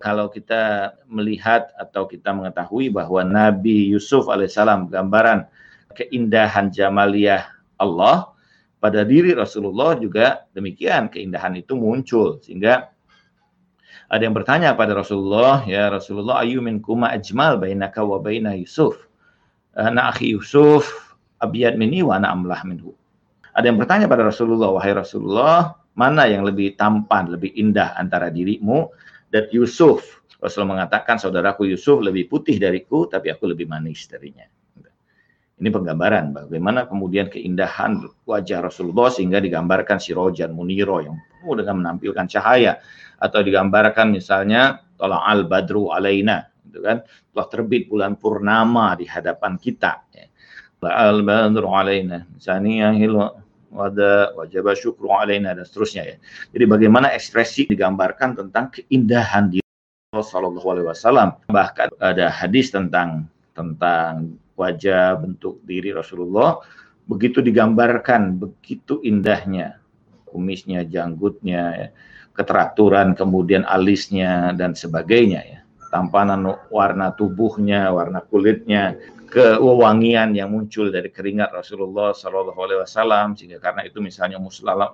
kalau 0.00 0.32
kita 0.32 0.96
melihat 1.06 1.70
atau 1.76 2.08
kita 2.08 2.32
mengetahui 2.32 2.88
bahwa 2.88 3.20
Nabi 3.20 3.92
Yusuf 3.92 4.26
alaihissalam 4.32 4.88
gambaran 4.88 5.44
keindahan 5.92 6.72
jamaliyah 6.72 7.59
Allah 7.80 8.30
pada 8.76 9.02
diri 9.02 9.32
Rasulullah 9.32 9.96
juga 9.96 10.44
demikian 10.52 11.08
keindahan 11.08 11.56
itu 11.56 11.74
muncul 11.74 12.38
sehingga 12.44 12.92
ada 14.10 14.22
yang 14.22 14.36
bertanya 14.36 14.76
pada 14.76 14.92
Rasulullah 14.92 15.64
ya 15.64 15.88
Rasulullah 15.88 16.44
ayu 16.44 16.60
min 16.60 16.84
kuma 16.84 17.10
ajmal 17.16 17.56
bainaka 17.56 18.04
wa 18.04 18.20
baina 18.20 18.52
Yusuf 18.52 19.00
ana 19.72 20.12
akhi 20.12 20.36
Yusuf 20.36 21.16
abiyad 21.40 21.80
minni 21.80 22.04
wa 22.04 22.20
ana 22.20 22.36
amlah 22.36 22.60
minhu 22.68 22.92
ada 23.56 23.64
yang 23.64 23.80
bertanya 23.80 24.06
pada 24.06 24.28
Rasulullah 24.28 24.70
wahai 24.70 24.92
Rasulullah 24.92 25.80
mana 25.98 26.28
yang 26.30 26.46
lebih 26.46 26.78
tampan 26.78 27.32
lebih 27.32 27.50
indah 27.56 27.98
antara 27.98 28.30
dirimu 28.30 28.88
dan 29.30 29.46
Yusuf. 29.54 30.22
Rasulullah 30.40 30.80
mengatakan 30.80 31.20
saudaraku 31.20 31.70
Yusuf 31.70 32.00
lebih 32.00 32.26
putih 32.26 32.56
dariku, 32.56 33.06
tapi 33.06 33.28
aku 33.28 33.52
lebih 33.52 33.68
manis 33.68 34.08
darinya. 34.08 34.44
Ini 35.60 35.68
penggambaran 35.68 36.32
bagaimana 36.32 36.88
kemudian 36.88 37.28
keindahan 37.28 38.00
wajah 38.24 38.64
Rasulullah 38.64 39.12
sehingga 39.12 39.44
digambarkan 39.44 40.00
si 40.00 40.16
Rojan 40.16 40.56
Muniro 40.56 41.04
yang 41.04 41.20
penuh 41.20 41.60
dengan 41.60 41.84
menampilkan 41.84 42.24
cahaya 42.32 42.80
atau 43.20 43.44
digambarkan 43.44 44.08
misalnya 44.08 44.80
tolong 44.96 45.20
al 45.20 45.44
badru 45.44 45.92
alaina 45.92 46.48
gitu 46.64 46.80
kan 46.80 47.04
telah 47.04 47.46
terbit 47.52 47.92
bulan 47.92 48.16
purnama 48.16 48.96
di 48.96 49.04
hadapan 49.04 49.60
kita 49.60 50.00
ya. 50.16 50.24
al 50.88 51.20
badru 51.20 51.68
alaina 51.68 52.24
misalnya 52.32 52.96
wada 53.70 54.34
wajib 54.34 54.66
syukru 54.74 55.12
alaina 55.14 55.54
dan 55.54 55.64
seterusnya 55.68 56.02
ya. 56.02 56.16
Jadi 56.50 56.64
bagaimana 56.66 57.14
ekspresi 57.14 57.70
digambarkan 57.70 58.34
tentang 58.34 58.74
keindahan 58.74 59.52
di 59.52 59.62
Sallallahu 60.10 60.66
Alaihi 60.66 60.86
Wasallam. 60.90 61.38
Bahkan 61.46 62.02
ada 62.02 62.26
hadis 62.34 62.74
tentang 62.74 63.30
tentang 63.54 64.34
wajah 64.60 65.16
bentuk 65.16 65.64
diri 65.64 65.96
Rasulullah 65.96 66.60
begitu 67.08 67.40
digambarkan 67.40 68.36
begitu 68.36 69.00
indahnya 69.00 69.80
kumisnya, 70.30 70.86
janggutnya, 70.86 71.62
ya, 71.74 71.88
keteraturan, 72.38 73.18
kemudian 73.18 73.66
alisnya 73.66 74.54
dan 74.54 74.78
sebagainya 74.78 75.42
ya. 75.42 75.60
Tampanan 75.90 76.46
warna 76.70 77.10
tubuhnya, 77.18 77.90
warna 77.90 78.22
kulitnya, 78.22 78.94
kewangian 79.26 80.38
yang 80.38 80.54
muncul 80.54 80.86
dari 80.86 81.10
keringat 81.10 81.50
Rasulullah 81.50 82.14
Shallallahu 82.14 82.60
Alaihi 82.62 82.80
Wasallam 82.86 83.34
sehingga 83.34 83.58
karena 83.58 83.82
itu 83.82 83.98
misalnya 83.98 84.38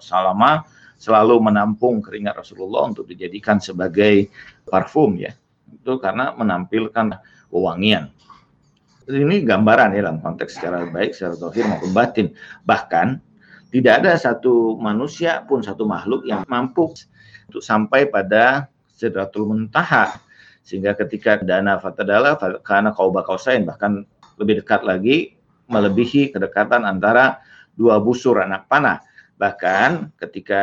Salama 0.01 0.65
selalu 0.97 1.53
menampung 1.53 2.01
keringat 2.01 2.41
Rasulullah 2.41 2.89
untuk 2.89 3.05
dijadikan 3.05 3.61
sebagai 3.61 4.33
parfum 4.65 5.21
ya 5.21 5.37
itu 5.69 6.01
karena 6.01 6.33
menampilkan 6.33 7.21
wewangian 7.53 8.09
ini 9.11 9.47
gambaran 9.47 9.95
ya 9.95 10.07
dalam 10.07 10.19
konteks 10.19 10.59
secara 10.59 10.87
baik 10.91 11.15
secara 11.15 11.39
zahir 11.39 11.65
maupun 11.71 11.91
batin 11.95 12.27
bahkan 12.67 13.23
tidak 13.71 14.03
ada 14.03 14.19
satu 14.19 14.79
manusia 14.79 15.43
pun 15.47 15.63
satu 15.63 15.87
makhluk 15.87 16.27
yang 16.27 16.47
mampu 16.47 16.91
untuk 17.47 17.63
sampai 17.63 18.11
pada 18.11 18.71
Sidratul 18.97 19.53
Muntaha 19.53 20.17
sehingga 20.67 20.99
ketika 20.99 21.39
dana 21.39 21.79
fatadala 21.79 22.35
karena 22.67 22.91
kau 22.91 23.15
bakal 23.15 23.39
bahkan 23.63 24.03
lebih 24.41 24.65
dekat 24.65 24.83
lagi 24.83 25.39
melebihi 25.71 26.35
kedekatan 26.35 26.83
antara 26.83 27.43
dua 27.77 28.01
busur 28.03 28.41
anak 28.43 28.67
panah. 28.67 29.03
Bahkan 29.37 30.17
ketika 30.17 30.63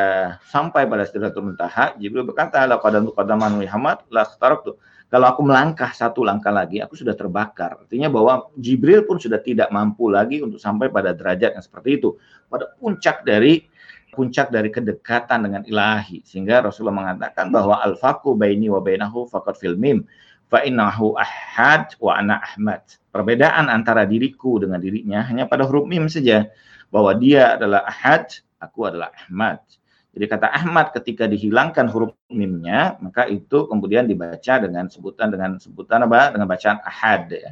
sampai 0.49 0.89
pada 0.89 1.05
Sidratul 1.05 1.53
Muntaha, 1.53 1.93
Jibril 2.01 2.25
berkata, 2.25 2.65
"La 2.65 2.81
qadam 2.81 3.13
qadaman 3.13 3.61
Muhammad 3.61 4.01
la 4.09 4.25
tuh. 4.65 4.81
Kalau 5.13 5.29
aku 5.29 5.45
melangkah 5.45 5.93
satu 5.93 6.25
langkah 6.25 6.49
lagi, 6.49 6.81
aku 6.81 6.97
sudah 6.97 7.13
terbakar. 7.13 7.85
Artinya 7.85 8.09
bahwa 8.09 8.49
Jibril 8.57 9.05
pun 9.05 9.21
sudah 9.21 9.37
tidak 9.37 9.69
mampu 9.69 10.09
lagi 10.09 10.41
untuk 10.41 10.57
sampai 10.57 10.89
pada 10.89 11.13
derajat 11.13 11.53
yang 11.53 11.61
seperti 11.61 12.01
itu. 12.01 12.17
Pada 12.49 12.73
puncak 12.81 13.21
dari 13.21 13.61
puncak 14.09 14.49
dari 14.49 14.73
kedekatan 14.73 15.45
dengan 15.45 15.61
ilahi. 15.69 16.25
Sehingga 16.25 16.65
Rasulullah 16.65 16.97
mengatakan 16.97 17.53
bahwa 17.53 17.77
al-faqu 17.85 18.33
baini 18.33 18.73
wa 18.73 18.81
bainahu 18.81 19.29
faqat 19.29 19.61
fil 19.61 19.77
mim 19.77 20.01
fa 20.49 20.65
innahu 20.65 21.13
ahad 21.13 21.93
wa 22.01 22.17
ana 22.17 22.41
ahmad. 22.41 22.81
Perbedaan 23.13 23.69
antara 23.69 24.09
diriku 24.09 24.57
dengan 24.57 24.81
dirinya 24.81 25.21
hanya 25.29 25.45
pada 25.45 25.69
huruf 25.69 25.85
mim 25.85 26.09
saja 26.09 26.49
bahwa 26.89 27.13
dia 27.13 27.53
adalah 27.53 27.85
ahad, 27.85 28.33
aku 28.57 28.89
adalah 28.89 29.13
ahmad. 29.13 29.61
Jadi 30.13 30.25
kata 30.29 30.47
Ahmad 30.53 30.93
ketika 30.93 31.25
dihilangkan 31.25 31.89
huruf 31.89 32.13
mimnya, 32.29 33.01
maka 33.01 33.25
itu 33.25 33.65
kemudian 33.65 34.05
dibaca 34.05 34.61
dengan 34.61 34.85
sebutan 34.85 35.33
dengan 35.33 35.57
sebutan 35.57 36.05
apa? 36.05 36.37
Dengan 36.37 36.45
bacaan 36.45 36.77
ahad 36.85 37.33
ya. 37.33 37.51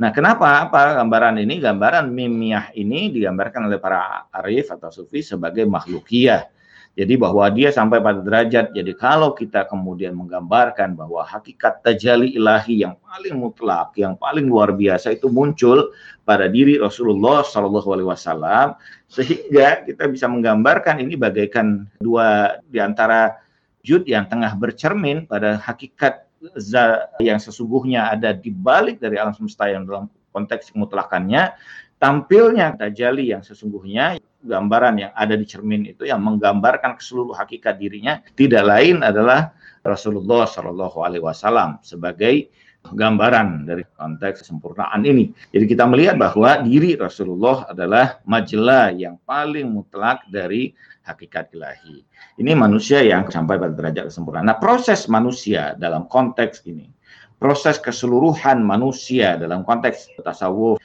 Nah, 0.00 0.10
kenapa 0.10 0.66
apa 0.66 0.98
gambaran 0.98 1.38
ini? 1.38 1.62
Gambaran 1.62 2.10
mimiyah 2.10 2.74
ini 2.74 3.14
digambarkan 3.14 3.70
oleh 3.70 3.78
para 3.78 4.26
arif 4.32 4.74
atau 4.74 4.90
sufi 4.90 5.22
sebagai 5.22 5.68
makhlukiyah 5.68 6.50
jadi 6.98 7.14
bahwa 7.14 7.46
dia 7.54 7.70
sampai 7.70 8.02
pada 8.02 8.18
derajat. 8.18 8.74
Jadi 8.74 8.92
kalau 8.98 9.30
kita 9.30 9.62
kemudian 9.70 10.10
menggambarkan 10.10 10.98
bahwa 10.98 11.22
hakikat 11.22 11.86
tajali 11.86 12.34
ilahi 12.34 12.82
yang 12.82 12.98
paling 12.98 13.38
mutlak, 13.38 13.94
yang 13.94 14.18
paling 14.18 14.50
luar 14.50 14.74
biasa 14.74 15.14
itu 15.14 15.30
muncul 15.30 15.94
pada 16.26 16.50
diri 16.50 16.82
Rasulullah 16.82 17.46
Shallallahu 17.46 17.88
Alaihi 17.94 18.08
Wasallam, 18.10 18.66
sehingga 19.06 19.86
kita 19.86 20.10
bisa 20.10 20.26
menggambarkan 20.26 20.98
ini 20.98 21.14
bagaikan 21.14 21.86
dua 22.02 22.58
di 22.66 22.82
antara 22.82 23.38
jud 23.86 24.02
yang 24.04 24.26
tengah 24.26 24.58
bercermin 24.58 25.30
pada 25.30 25.62
hakikat 25.62 26.26
yang 27.22 27.38
sesungguhnya 27.38 28.12
ada 28.12 28.34
di 28.34 28.50
balik 28.50 28.98
dari 28.98 29.14
alam 29.20 29.32
semesta 29.32 29.70
yang 29.70 29.86
dalam 29.86 30.04
konteks 30.34 30.72
mutlakannya 30.72 31.52
tampilnya 32.00 32.80
tajali 32.80 33.30
yang 33.30 33.44
sesungguhnya 33.44 34.16
gambaran 34.40 34.96
yang 34.96 35.12
ada 35.12 35.36
di 35.36 35.44
cermin 35.44 35.84
itu 35.84 36.08
yang 36.08 36.24
menggambarkan 36.24 36.96
ke 36.96 37.02
seluruh 37.04 37.36
hakikat 37.36 37.76
dirinya 37.76 38.24
tidak 38.32 38.64
lain 38.64 39.04
adalah 39.04 39.52
Rasulullah 39.84 40.48
Shallallahu 40.48 40.98
Alaihi 41.04 41.24
Wasallam 41.24 41.76
sebagai 41.84 42.48
gambaran 42.80 43.68
dari 43.68 43.84
konteks 43.84 44.40
kesempurnaan 44.40 45.04
ini. 45.04 45.36
Jadi 45.52 45.64
kita 45.68 45.84
melihat 45.84 46.16
bahwa 46.16 46.64
diri 46.64 46.96
Rasulullah 46.96 47.68
adalah 47.68 48.24
majelah 48.24 48.88
yang 48.96 49.20
paling 49.28 49.68
mutlak 49.68 50.24
dari 50.32 50.72
hakikat 51.04 51.52
ilahi. 51.52 52.00
Ini 52.40 52.56
manusia 52.56 53.04
yang 53.04 53.28
sampai 53.28 53.60
pada 53.60 53.76
derajat 53.76 54.08
kesempurnaan. 54.08 54.48
Nah, 54.48 54.56
proses 54.56 55.04
manusia 55.12 55.76
dalam 55.76 56.08
konteks 56.08 56.64
ini, 56.64 56.88
proses 57.36 57.76
keseluruhan 57.76 58.64
manusia 58.64 59.36
dalam 59.36 59.60
konteks 59.60 60.16
tasawuf 60.24 60.80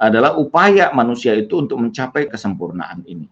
adalah 0.00 0.34
upaya 0.34 0.90
manusia 0.90 1.34
itu 1.34 1.62
untuk 1.62 1.78
mencapai 1.78 2.26
kesempurnaan 2.26 3.02
ini. 3.06 3.28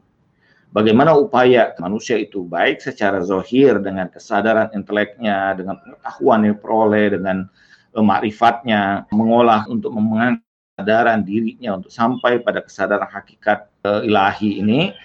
Bagaimana 0.72 1.12
upaya 1.12 1.76
manusia 1.76 2.16
itu 2.16 2.48
baik 2.48 2.80
secara 2.80 3.20
zohir 3.20 3.76
dengan 3.84 4.08
kesadaran 4.08 4.72
inteleknya, 4.72 5.52
dengan 5.52 5.76
pengetahuan 5.84 6.48
yang 6.48 6.56
peroleh, 6.56 7.12
dengan 7.12 7.44
uh, 7.92 8.00
makrifatnya, 8.00 9.04
mengolah 9.12 9.68
untuk 9.68 9.92
mengangkat 9.92 10.40
kesadaran 10.72 11.20
dirinya 11.28 11.76
untuk 11.76 11.92
sampai 11.92 12.40
pada 12.40 12.64
kesadaran 12.64 13.04
hakikat 13.04 13.68
uh, 13.84 14.00
ilahi 14.00 14.64
ini. 14.64 14.96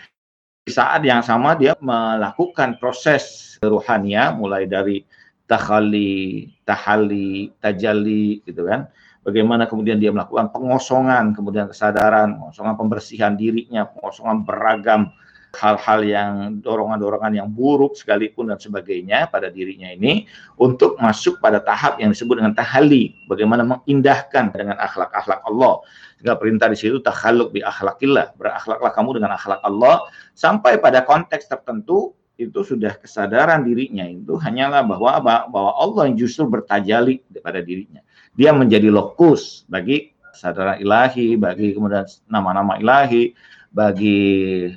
Di 0.63 0.71
saat 0.71 1.03
yang 1.03 1.19
sama 1.19 1.59
dia 1.59 1.75
melakukan 1.83 2.79
proses 2.79 3.55
ruhania 3.59 4.31
mulai 4.31 4.67
dari 4.67 5.03
takhali, 5.47 6.47
tahali, 6.63 7.51
tajali 7.59 8.43
gitu 8.47 8.67
kan 8.67 8.87
bagaimana 9.27 9.67
kemudian 9.67 9.99
dia 9.99 10.15
melakukan 10.15 10.47
pengosongan, 10.55 11.35
kemudian 11.35 11.67
kesadaran, 11.67 12.39
pengosongan 12.39 12.79
pembersihan 12.79 13.35
dirinya, 13.35 13.83
pengosongan 13.83 14.47
beragam 14.47 15.11
hal-hal 15.51 15.99
yang 16.05 16.31
dorongan-dorongan 16.63 17.33
yang 17.43 17.49
buruk 17.51 17.97
sekalipun 17.99 18.51
dan 18.51 18.59
sebagainya 18.61 19.27
pada 19.27 19.51
dirinya 19.51 19.89
ini 19.89 20.29
untuk 20.55 20.95
masuk 21.01 21.43
pada 21.43 21.59
tahap 21.59 21.99
yang 21.99 22.15
disebut 22.15 22.39
dengan 22.39 22.55
tahali, 22.55 23.15
bagaimana 23.27 23.67
mengindahkan 23.67 24.55
dengan 24.55 24.79
akhlak-akhlak 24.79 25.43
Allah. 25.43 25.83
Sehingga 26.15 26.39
perintah 26.39 26.67
di 26.71 26.77
situ 26.77 27.03
takhaluk 27.03 27.51
bi 27.51 27.59
akhlakillah, 27.65 28.37
berakhlaklah 28.39 28.91
kamu 28.95 29.09
dengan 29.19 29.35
akhlak 29.35 29.59
Allah. 29.65 30.07
Sampai 30.37 30.79
pada 30.79 31.03
konteks 31.03 31.49
tertentu 31.51 32.15
itu 32.37 32.61
sudah 32.61 32.93
kesadaran 33.01 33.65
dirinya 33.65 34.05
itu 34.05 34.37
hanyalah 34.37 34.85
bahwa 34.85 35.17
bahwa 35.49 35.71
Allah 35.73 36.05
yang 36.05 36.21
justru 36.21 36.45
bertajali 36.45 37.25
pada 37.41 37.65
dirinya 37.65 38.05
dia 38.37 38.53
menjadi 38.53 38.93
lokus 38.93 39.65
bagi 39.65 40.13
sadara 40.29 40.77
ilahi, 40.77 41.33
bagi 41.35 41.73
kemudian 41.73 42.05
nama-nama 42.29 42.77
ilahi, 42.77 43.33
bagi 43.73 44.19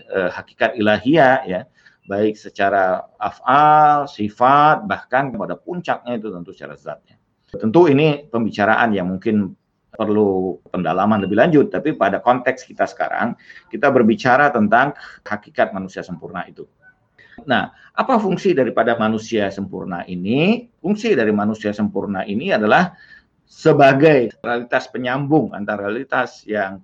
uh, 0.09 0.33
hakikat 0.33 0.81
ilahiyah 0.81 1.45
ya, 1.45 1.61
baik 2.09 2.41
secara 2.41 3.05
afal, 3.21 4.09
sifat, 4.09 4.89
bahkan 4.89 5.29
pada 5.37 5.61
puncaknya 5.61 6.17
itu 6.17 6.33
tentu 6.33 6.57
secara 6.57 6.75
zatnya. 6.81 7.21
Tentu 7.53 7.87
ini 7.93 8.25
pembicaraan 8.33 8.97
yang 8.97 9.13
mungkin 9.13 9.53
perlu 9.93 10.57
pendalaman 10.73 11.21
lebih 11.21 11.37
lanjut, 11.37 11.69
tapi 11.69 11.93
pada 11.93 12.25
konteks 12.25 12.65
kita 12.65 12.89
sekarang, 12.89 13.37
kita 13.69 13.93
berbicara 13.93 14.49
tentang 14.49 14.97
hakikat 15.29 15.77
manusia 15.77 16.01
sempurna 16.01 16.49
itu. 16.49 16.65
Nah, 17.45 17.73
apa 17.97 18.21
fungsi 18.21 18.53
daripada 18.53 18.97
manusia 18.97 19.49
sempurna 19.53 20.05
ini? 20.09 20.69
Fungsi 20.81 21.13
dari 21.13 21.33
manusia 21.33 21.73
sempurna 21.73 22.25
ini 22.25 22.53
adalah 22.53 22.97
sebagai 23.51 24.31
realitas 24.47 24.87
penyambung 24.87 25.51
antara 25.51 25.91
realitas 25.91 26.47
yang 26.47 26.79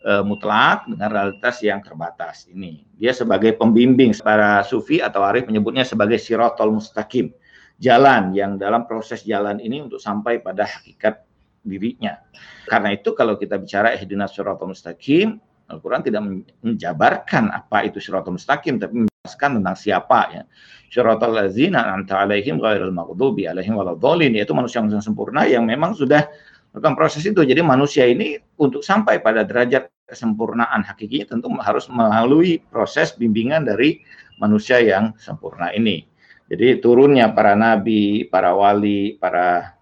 e, 0.00 0.24
mutlak 0.24 0.88
dengan 0.88 1.12
realitas 1.12 1.60
yang 1.60 1.84
terbatas 1.84 2.48
ini. 2.48 2.88
Dia 2.96 3.12
sebagai 3.12 3.52
pembimbing 3.60 4.16
para 4.24 4.64
sufi 4.64 5.04
atau 5.04 5.20
arif 5.20 5.44
menyebutnya 5.44 5.84
sebagai 5.84 6.16
sirotol 6.16 6.80
mustaqim. 6.80 7.28
Jalan 7.76 8.32
yang 8.32 8.56
dalam 8.56 8.88
proses 8.88 9.20
jalan 9.28 9.60
ini 9.60 9.84
untuk 9.84 10.00
sampai 10.00 10.40
pada 10.40 10.64
hakikat 10.64 11.20
dirinya. 11.60 12.16
Karena 12.64 12.96
itu 12.96 13.12
kalau 13.12 13.36
kita 13.36 13.60
bicara 13.60 13.92
ihdinas 13.92 14.32
siratal 14.32 14.72
mustaqim, 14.72 15.36
Al-Quran 15.68 16.00
tidak 16.00 16.22
menjabarkan 16.64 17.52
apa 17.52 17.84
itu 17.84 18.00
siratal 18.00 18.32
mustaqim, 18.32 18.80
tapi 18.80 19.11
menjelaskan 19.22 19.62
tentang 19.62 19.78
siapa 19.78 20.20
ya. 20.34 20.42
Siratal 20.90 21.30
lazina 21.30 21.94
anta 21.94 22.26
alaihim 22.26 22.58
ghairil 22.58 22.90
maghdubi 22.90 23.46
alaihim 23.46 23.78
waladhdallin, 23.78 24.34
yaitu 24.34 24.50
manusia 24.50 24.82
yang 24.82 24.98
sempurna 24.98 25.46
yang 25.46 25.62
memang 25.62 25.94
sudah 25.94 26.26
melakukan 26.74 26.98
proses 26.98 27.22
itu. 27.22 27.38
Jadi 27.38 27.62
manusia 27.62 28.02
ini 28.10 28.34
untuk 28.58 28.82
sampai 28.82 29.22
pada 29.22 29.46
derajat 29.46 29.86
kesempurnaan 30.10 30.82
hakikinya 30.82 31.38
tentu 31.38 31.54
harus 31.62 31.86
melalui 31.86 32.66
proses 32.66 33.14
bimbingan 33.14 33.62
dari 33.62 34.02
manusia 34.42 34.82
yang 34.82 35.14
sempurna 35.22 35.70
ini. 35.70 36.02
Jadi 36.50 36.82
turunnya 36.82 37.30
para 37.30 37.54
nabi, 37.54 38.26
para 38.26 38.50
wali, 38.58 39.22
para 39.22 39.78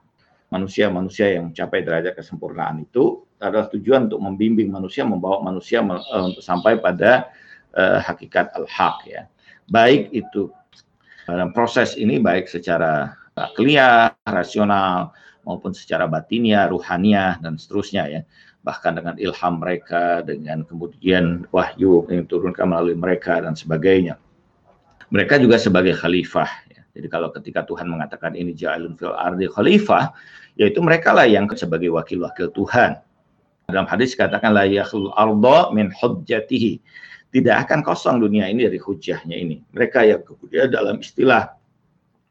manusia-manusia 0.53 1.41
yang 1.41 1.49
mencapai 1.49 1.81
derajat 1.81 2.13
kesempurnaan 2.13 2.85
itu 2.85 3.25
adalah 3.41 3.73
tujuan 3.73 4.13
untuk 4.13 4.21
membimbing 4.21 4.69
manusia, 4.69 5.01
membawa 5.09 5.41
manusia 5.41 5.81
uh, 5.81 6.29
untuk 6.29 6.45
sampai 6.45 6.77
pada 6.77 7.33
uh, 7.77 7.99
hakikat 8.03 8.51
al-haq 8.57 9.05
ya. 9.07 9.27
Baik 9.71 10.11
itu 10.11 10.51
dalam 11.31 11.55
proses 11.55 11.95
ini 11.95 12.19
baik 12.19 12.51
secara 12.51 13.15
akliah, 13.39 14.11
rasional 14.27 15.15
maupun 15.47 15.71
secara 15.71 16.11
batinia, 16.11 16.67
ruhania 16.67 17.39
dan 17.39 17.55
seterusnya 17.55 18.05
ya. 18.11 18.23
Bahkan 18.61 19.01
dengan 19.01 19.15
ilham 19.17 19.55
mereka, 19.57 20.21
dengan 20.21 20.67
kemudian 20.69 21.49
wahyu 21.49 22.05
yang 22.13 22.29
turunkan 22.29 22.69
melalui 22.69 22.93
mereka 22.93 23.41
dan 23.41 23.57
sebagainya. 23.57 24.21
Mereka 25.11 25.41
juga 25.41 25.57
sebagai 25.57 25.97
khalifah 25.97 26.51
ya. 26.69 26.83
Jadi 26.93 27.07
kalau 27.09 27.33
ketika 27.33 27.65
Tuhan 27.65 27.89
mengatakan 27.89 28.37
ini 28.37 28.53
ja'alun 28.53 28.99
fil 29.01 29.17
ardi 29.17 29.49
khalifah, 29.49 30.13
yaitu 30.61 30.83
mereka 30.85 31.15
lah 31.15 31.25
yang 31.25 31.49
sebagai 31.57 31.89
wakil-wakil 31.89 32.53
Tuhan. 32.53 33.01
Dalam 33.71 33.87
hadis 33.87 34.19
katakan 34.19 34.51
la 34.51 34.67
yakhlul 34.67 35.15
arda 35.15 35.71
min 35.71 35.89
hujjatihi. 35.95 36.83
Tidak 37.31 37.57
akan 37.67 37.87
kosong 37.87 38.19
dunia 38.19 38.51
ini 38.51 38.67
dari 38.67 38.83
hujahnya 38.83 39.39
ini. 39.39 39.63
Mereka 39.71 40.03
yang 40.03 40.27
kemudian 40.27 40.67
dalam 40.67 40.99
istilah 40.99 41.55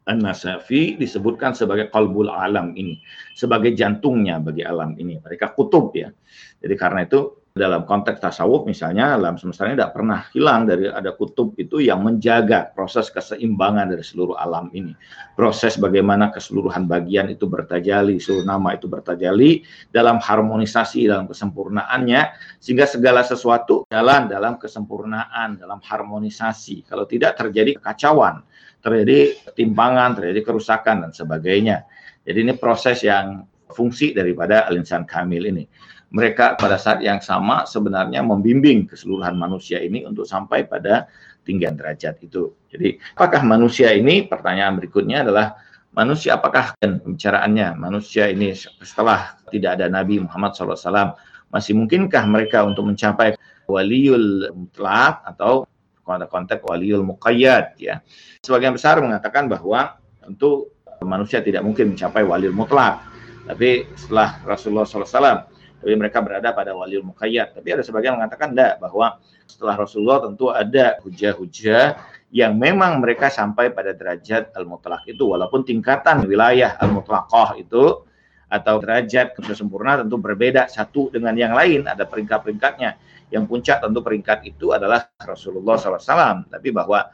An-Nasafi 0.10 1.00
disebutkan 1.00 1.56
sebagai 1.56 1.88
qalbul 1.88 2.28
alam 2.28 2.76
ini, 2.76 3.00
sebagai 3.32 3.72
jantungnya 3.78 4.44
bagi 4.44 4.68
alam 4.68 5.00
ini. 5.00 5.16
Mereka 5.24 5.56
kutub 5.56 5.96
ya. 5.96 6.12
Jadi 6.60 6.76
karena 6.76 7.08
itu 7.08 7.38
dalam 7.50 7.84
konteks 7.84 8.22
tasawuf 8.22 8.70
misalnya 8.70 9.18
alam 9.18 9.34
semesta 9.36 9.66
ini 9.66 9.74
tidak 9.74 9.98
pernah 9.98 10.22
hilang 10.32 10.70
dari 10.70 10.86
ada 10.86 11.12
kutub 11.18 11.58
itu 11.58 11.82
yang 11.82 12.06
menjaga 12.06 12.70
proses 12.72 13.10
keseimbangan 13.10 13.90
dari 13.90 14.06
seluruh 14.06 14.38
alam 14.38 14.70
ini. 14.72 14.94
Proses 15.34 15.76
bagaimana 15.82 16.30
keseluruhan 16.30 16.86
bagian 16.86 17.28
itu 17.28 17.50
bertajali, 17.50 18.22
seluruh 18.22 18.46
nama 18.46 18.78
itu 18.78 18.86
bertajali 18.86 19.66
dalam 19.90 20.22
harmonisasi, 20.22 21.10
dalam 21.10 21.26
kesempurnaannya 21.26 22.22
sehingga 22.62 22.86
segala 22.86 23.26
sesuatu 23.26 23.90
jalan 23.90 24.30
dalam 24.30 24.62
kesempurnaan, 24.62 25.58
dalam 25.58 25.82
harmonisasi. 25.82 26.86
Kalau 26.86 27.10
tidak 27.10 27.34
terjadi 27.34 27.82
kekacauan, 27.82 28.46
terjadi 28.86 29.36
ketimpangan, 29.52 30.22
terjadi 30.22 30.46
kerusakan 30.46 31.10
dan 31.10 31.12
sebagainya. 31.12 31.84
Jadi 32.24 32.46
ini 32.46 32.54
proses 32.56 33.02
yang 33.02 33.44
fungsi 33.74 34.14
daripada 34.14 34.70
alinsan 34.70 35.06
kamil 35.06 35.50
ini 35.50 35.66
mereka 36.10 36.58
pada 36.58 36.82
saat 36.82 37.06
yang 37.06 37.22
sama 37.22 37.69
sebenarnya 37.69 38.26
membimbing 38.26 38.89
keseluruhan 38.89 39.38
manusia 39.38 39.78
ini 39.78 40.06
untuk 40.06 40.26
sampai 40.26 40.65
pada 40.65 41.06
tinggian 41.45 41.78
derajat 41.78 42.17
itu. 42.26 42.54
Jadi, 42.69 42.98
apakah 43.13 43.45
manusia 43.45 43.93
ini? 43.93 44.26
Pertanyaan 44.26 44.78
berikutnya 44.82 45.22
adalah 45.22 45.54
manusia 45.93 46.38
apakah 46.38 46.78
dan 46.78 47.02
pembicaraannya 47.02 47.78
manusia 47.78 48.30
ini 48.30 48.54
setelah 48.58 49.38
tidak 49.50 49.82
ada 49.82 49.89
Nabi 49.89 50.22
Muhammad 50.22 50.54
SAW 50.54 51.17
masih 51.50 51.74
mungkinkah 51.74 52.30
mereka 52.30 52.62
untuk 52.62 52.86
mencapai 52.86 53.34
waliul 53.65 54.54
mutlak 54.54 55.26
atau 55.26 55.65
konteks 56.06 56.65
waliul 56.65 57.06
muqayyad 57.06 57.78
ya. 57.78 58.02
Sebagian 58.41 58.74
besar 58.74 58.98
mengatakan 58.98 59.45
bahwa 59.45 59.98
tentu 60.26 60.74
manusia 61.06 61.41
tidak 61.45 61.62
mungkin 61.62 61.93
mencapai 61.93 62.26
waliul 62.26 62.54
mutlak. 62.54 63.02
Tapi 63.45 63.86
setelah 63.98 64.41
Rasulullah 64.45 64.86
SAW 64.86 65.50
tapi 65.80 65.96
mereka 65.96 66.20
berada 66.20 66.52
pada 66.52 66.76
waliul 66.76 67.08
muqayyad. 67.08 67.56
Tapi 67.56 67.68
ada 67.72 67.84
sebagian 67.84 68.20
mengatakan 68.20 68.52
tidak 68.52 68.84
bahwa 68.84 69.15
setelah 69.48 69.76
Rasulullah 69.80 70.20
tentu 70.28 70.52
ada 70.52 71.00
hujah-hujah 71.00 71.96
yang 72.36 72.60
memang 72.60 73.00
mereka 73.00 73.32
sampai 73.32 73.72
pada 73.72 73.96
derajat 73.96 74.52
al-mutlaq 74.54 75.08
itu. 75.08 75.24
Walaupun 75.24 75.63
tingkatan 75.63 76.28
wilayah 76.28 76.76
al-mutlaqah 76.84 77.56
itu 77.58 78.06
atau 78.50 78.76
derajat 78.82 79.39
sempurna 79.56 80.04
tentu 80.04 80.20
berbeda 80.20 80.68
satu 80.68 81.08
dengan 81.15 81.34
yang 81.39 81.56
lain. 81.56 81.88
Ada 81.88 82.04
peringkat-peringkatnya. 82.06 83.00
Yang 83.30 83.44
puncak 83.46 83.78
tentu 83.80 84.02
peringkat 84.02 84.42
itu 84.50 84.74
adalah 84.74 85.06
Rasulullah 85.22 85.78
SAW 85.78 86.50
tapi 86.50 86.74
bahwa 86.74 87.08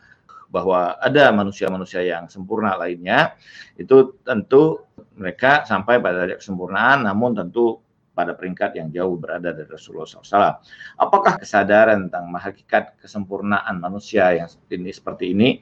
bahwa 0.47 0.95
ada 1.03 1.35
manusia-manusia 1.35 1.99
yang 2.07 2.31
sempurna 2.31 2.79
lainnya 2.79 3.35
itu 3.75 4.15
tentu 4.23 4.87
mereka 5.19 5.67
sampai 5.67 5.99
pada 5.99 6.23
derajat 6.23 6.39
kesempurnaan. 6.39 7.03
Namun 7.03 7.35
tentu 7.35 7.84
pada 8.15 8.31
peringkat 8.31 8.79
yang 8.79 8.87
jauh 8.95 9.19
berada 9.19 9.51
dari 9.51 9.67
Rasulullah 9.67 10.07
SAW. 10.07 10.63
Apakah 10.95 11.35
kesadaran 11.35 12.07
tentang 12.07 12.31
hakikat 12.31 12.95
kesempurnaan 13.03 13.75
manusia 13.77 14.31
yang 14.31 14.47
ini 14.71 14.89
seperti 14.95 15.35
ini? 15.35 15.59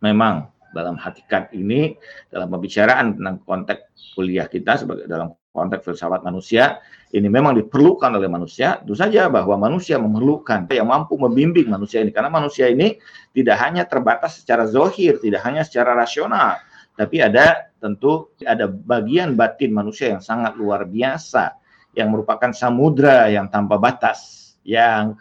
Memang 0.00 0.48
dalam 0.72 0.96
hakikat 0.96 1.52
ini 1.52 1.94
dalam 2.32 2.48
pembicaraan 2.48 3.20
tentang 3.20 3.44
konteks 3.44 4.16
kuliah 4.16 4.48
kita 4.48 4.80
sebagai 4.80 5.04
dalam 5.04 5.36
konteks 5.52 5.84
filsafat 5.84 6.24
manusia 6.24 6.80
ini 7.12 7.28
memang 7.28 7.52
diperlukan 7.60 8.08
oleh 8.08 8.24
manusia. 8.24 8.80
Itu 8.80 8.96
saja 8.96 9.28
bahwa 9.28 9.60
manusia 9.60 10.00
memerlukan 10.00 10.64
yang 10.72 10.88
mampu 10.88 11.20
membimbing 11.20 11.68
manusia 11.68 12.00
ini. 12.00 12.08
Karena 12.08 12.32
manusia 12.32 12.72
ini 12.72 12.96
tidak 13.36 13.60
hanya 13.60 13.84
terbatas 13.84 14.40
secara 14.40 14.64
zohir 14.64 15.20
tidak 15.20 15.44
hanya 15.44 15.60
secara 15.60 15.92
rasional 15.92 16.56
tapi 16.94 17.24
ada 17.24 17.72
tentu 17.80 18.30
ada 18.44 18.68
bagian 18.68 19.34
batin 19.34 19.72
manusia 19.72 20.12
yang 20.12 20.22
sangat 20.22 20.54
luar 20.54 20.84
biasa 20.86 21.56
yang 21.96 22.12
merupakan 22.12 22.52
samudra 22.52 23.28
yang 23.28 23.48
tanpa 23.48 23.76
batas 23.80 24.52
yang 24.62 25.16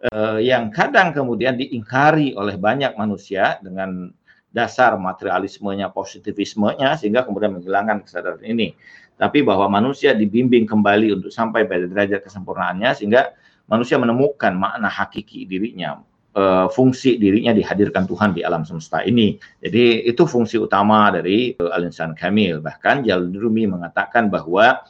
eh, 0.00 0.46
yang 0.46 0.68
kadang 0.70 1.10
kemudian 1.16 1.56
diingkari 1.56 2.36
oleh 2.36 2.56
banyak 2.60 2.94
manusia 2.94 3.58
dengan 3.60 4.12
dasar 4.56 4.96
materialismenya, 4.96 5.92
positivismenya 5.92 6.96
sehingga 6.96 7.28
kemudian 7.28 7.60
menghilangkan 7.60 8.00
kesadaran 8.08 8.40
ini. 8.40 8.72
Tapi 9.16 9.44
bahwa 9.44 9.68
manusia 9.68 10.16
dibimbing 10.16 10.64
kembali 10.64 11.12
untuk 11.20 11.28
sampai 11.28 11.68
pada 11.68 11.84
derajat 11.84 12.24
kesempurnaannya 12.24 12.96
sehingga 12.96 13.36
manusia 13.68 14.00
menemukan 14.00 14.56
makna 14.56 14.88
hakiki 14.88 15.44
dirinya, 15.44 16.00
uh, 16.36 16.68
fungsi 16.68 17.16
dirinya 17.16 17.56
dihadirkan 17.56 18.04
Tuhan 18.04 18.36
di 18.36 18.44
alam 18.44 18.62
semesta 18.62 19.00
ini. 19.02 19.40
Jadi 19.64 20.04
itu 20.04 20.28
fungsi 20.28 20.60
utama 20.60 21.08
dari 21.08 21.56
uh, 21.56 21.72
Al-Insan 21.72 22.12
Kamil. 22.12 22.60
Bahkan 22.60 23.08
Jalrumi 23.08 23.64
mengatakan 23.64 24.28
bahwa 24.28 24.84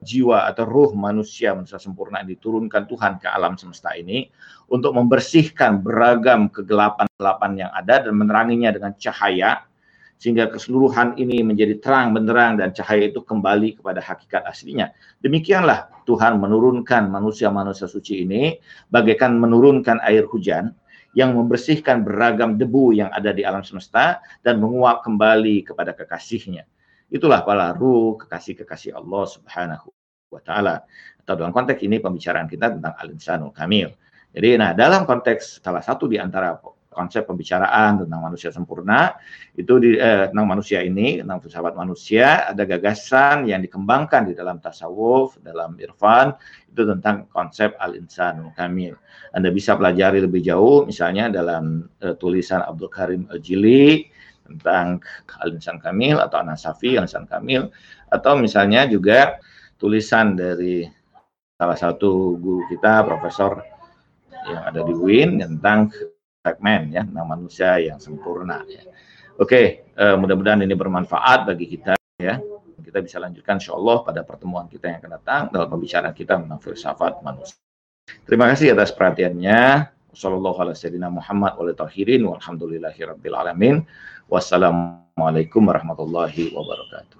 jiwa 0.00 0.48
atau 0.48 0.64
ruh 0.64 0.92
manusia 0.96 1.52
manusia 1.52 1.76
sempurna 1.76 2.24
diturunkan 2.24 2.88
Tuhan 2.88 3.20
ke 3.20 3.28
alam 3.28 3.60
semesta 3.60 3.92
ini 3.92 4.32
untuk 4.72 4.96
membersihkan 4.96 5.84
beragam 5.84 6.48
kegelapan-kegelapan 6.48 7.52
yang 7.68 7.70
ada 7.76 8.08
dan 8.08 8.16
meneranginya 8.16 8.72
dengan 8.72 8.92
cahaya 8.96 9.68
sehingga 10.20 10.52
keseluruhan 10.52 11.16
ini 11.16 11.40
menjadi 11.40 11.80
terang 11.80 12.12
benderang 12.12 12.60
dan 12.60 12.76
cahaya 12.76 13.08
itu 13.08 13.24
kembali 13.24 13.80
kepada 13.80 14.04
hakikat 14.04 14.44
aslinya. 14.44 14.92
Demikianlah 15.24 15.88
Tuhan 16.04 16.36
menurunkan 16.36 17.08
manusia-manusia 17.08 17.88
suci 17.88 18.28
ini 18.28 18.60
bagaikan 18.92 19.40
menurunkan 19.40 20.00
air 20.04 20.28
hujan 20.28 20.76
yang 21.16 21.34
membersihkan 21.34 22.06
beragam 22.06 22.54
debu 22.54 22.94
yang 22.94 23.10
ada 23.10 23.34
di 23.34 23.42
alam 23.42 23.66
semesta 23.66 24.22
dan 24.46 24.62
menguap 24.62 25.02
kembali 25.02 25.66
kepada 25.66 25.90
kekasihnya. 25.94 26.66
Itulah 27.10 27.42
para 27.42 27.74
ruh 27.74 28.14
kekasih-kekasih 28.22 28.94
Allah 28.94 29.24
Subhanahu 29.26 29.90
wa 30.30 30.40
taala. 30.42 30.86
atau 31.20 31.36
dalam 31.36 31.54
konteks 31.54 31.86
ini 31.86 32.02
pembicaraan 32.02 32.50
kita 32.50 32.74
tentang 32.74 32.90
al-insanul 32.98 33.54
kamil. 33.54 33.94
Jadi 34.34 34.58
nah 34.58 34.74
dalam 34.74 35.06
konteks 35.06 35.62
salah 35.62 35.78
satu 35.78 36.10
di 36.10 36.18
antara 36.18 36.58
konsep 37.00 37.24
pembicaraan 37.24 38.04
tentang 38.04 38.20
manusia 38.20 38.52
sempurna. 38.52 39.16
Itu 39.56 39.80
di 39.80 39.96
eh, 39.96 40.28
tentang 40.28 40.44
manusia 40.44 40.84
ini 40.84 41.24
tentang 41.24 41.40
filsafat 41.40 41.72
manusia 41.72 42.52
ada 42.52 42.68
gagasan 42.68 43.48
yang 43.48 43.64
dikembangkan 43.64 44.28
di 44.28 44.36
dalam 44.36 44.60
tasawuf 44.60 45.40
dalam 45.40 45.80
irfan 45.80 46.36
itu 46.68 46.84
tentang 46.84 47.24
konsep 47.32 47.72
al 47.80 47.96
insan 47.96 48.52
kamil. 48.52 49.00
Anda 49.32 49.48
bisa 49.48 49.80
pelajari 49.80 50.20
lebih 50.20 50.44
jauh 50.44 50.84
misalnya 50.84 51.32
dalam 51.32 51.88
eh, 52.04 52.12
tulisan 52.20 52.60
Abdul 52.60 52.92
Karim 52.92 53.24
Al 53.32 53.40
Jili 53.40 54.04
tentang 54.44 55.00
al 55.40 55.56
insan 55.56 55.80
kamil 55.80 56.20
atau 56.20 56.44
Anasafi 56.44 57.00
al 57.00 57.08
insan 57.08 57.24
kamil. 57.24 57.72
Atau 58.12 58.36
misalnya 58.36 58.84
juga 58.84 59.40
tulisan 59.80 60.36
dari 60.36 60.84
salah 61.56 61.78
satu 61.80 62.36
guru 62.36 62.68
kita 62.68 63.04
profesor 63.08 63.80
yang 64.48 64.62
ada 64.64 64.80
di 64.80 64.92
UIN 64.96 65.40
tentang 65.40 65.92
segmen 66.40 66.88
ya 66.88 67.04
tentang 67.04 67.26
manusia 67.28 67.76
yang 67.76 68.00
sempurna 68.00 68.64
ya. 68.64 68.80
Oke, 69.40 69.92
uh, 69.96 70.16
mudah-mudahan 70.20 70.64
ini 70.64 70.72
bermanfaat 70.72 71.48
bagi 71.48 71.68
kita 71.68 71.96
ya. 72.20 72.40
Kita 72.80 72.98
bisa 73.04 73.20
lanjutkan 73.20 73.60
insya 73.60 73.76
Allah 73.76 74.02
pada 74.02 74.20
pertemuan 74.24 74.66
kita 74.66 74.88
yang 74.88 74.98
akan 75.04 75.12
datang 75.20 75.42
dalam 75.52 75.68
pembicaraan 75.68 76.16
kita 76.16 76.40
tentang 76.40 76.60
filsafat 76.60 77.20
manusia. 77.20 77.60
Terima 78.26 78.50
kasih 78.50 78.74
atas 78.74 78.90
perhatiannya. 78.90 79.94
Wassalamualaikum 84.26 85.62
warahmatullahi 85.62 86.50
wabarakatuh. 86.50 87.19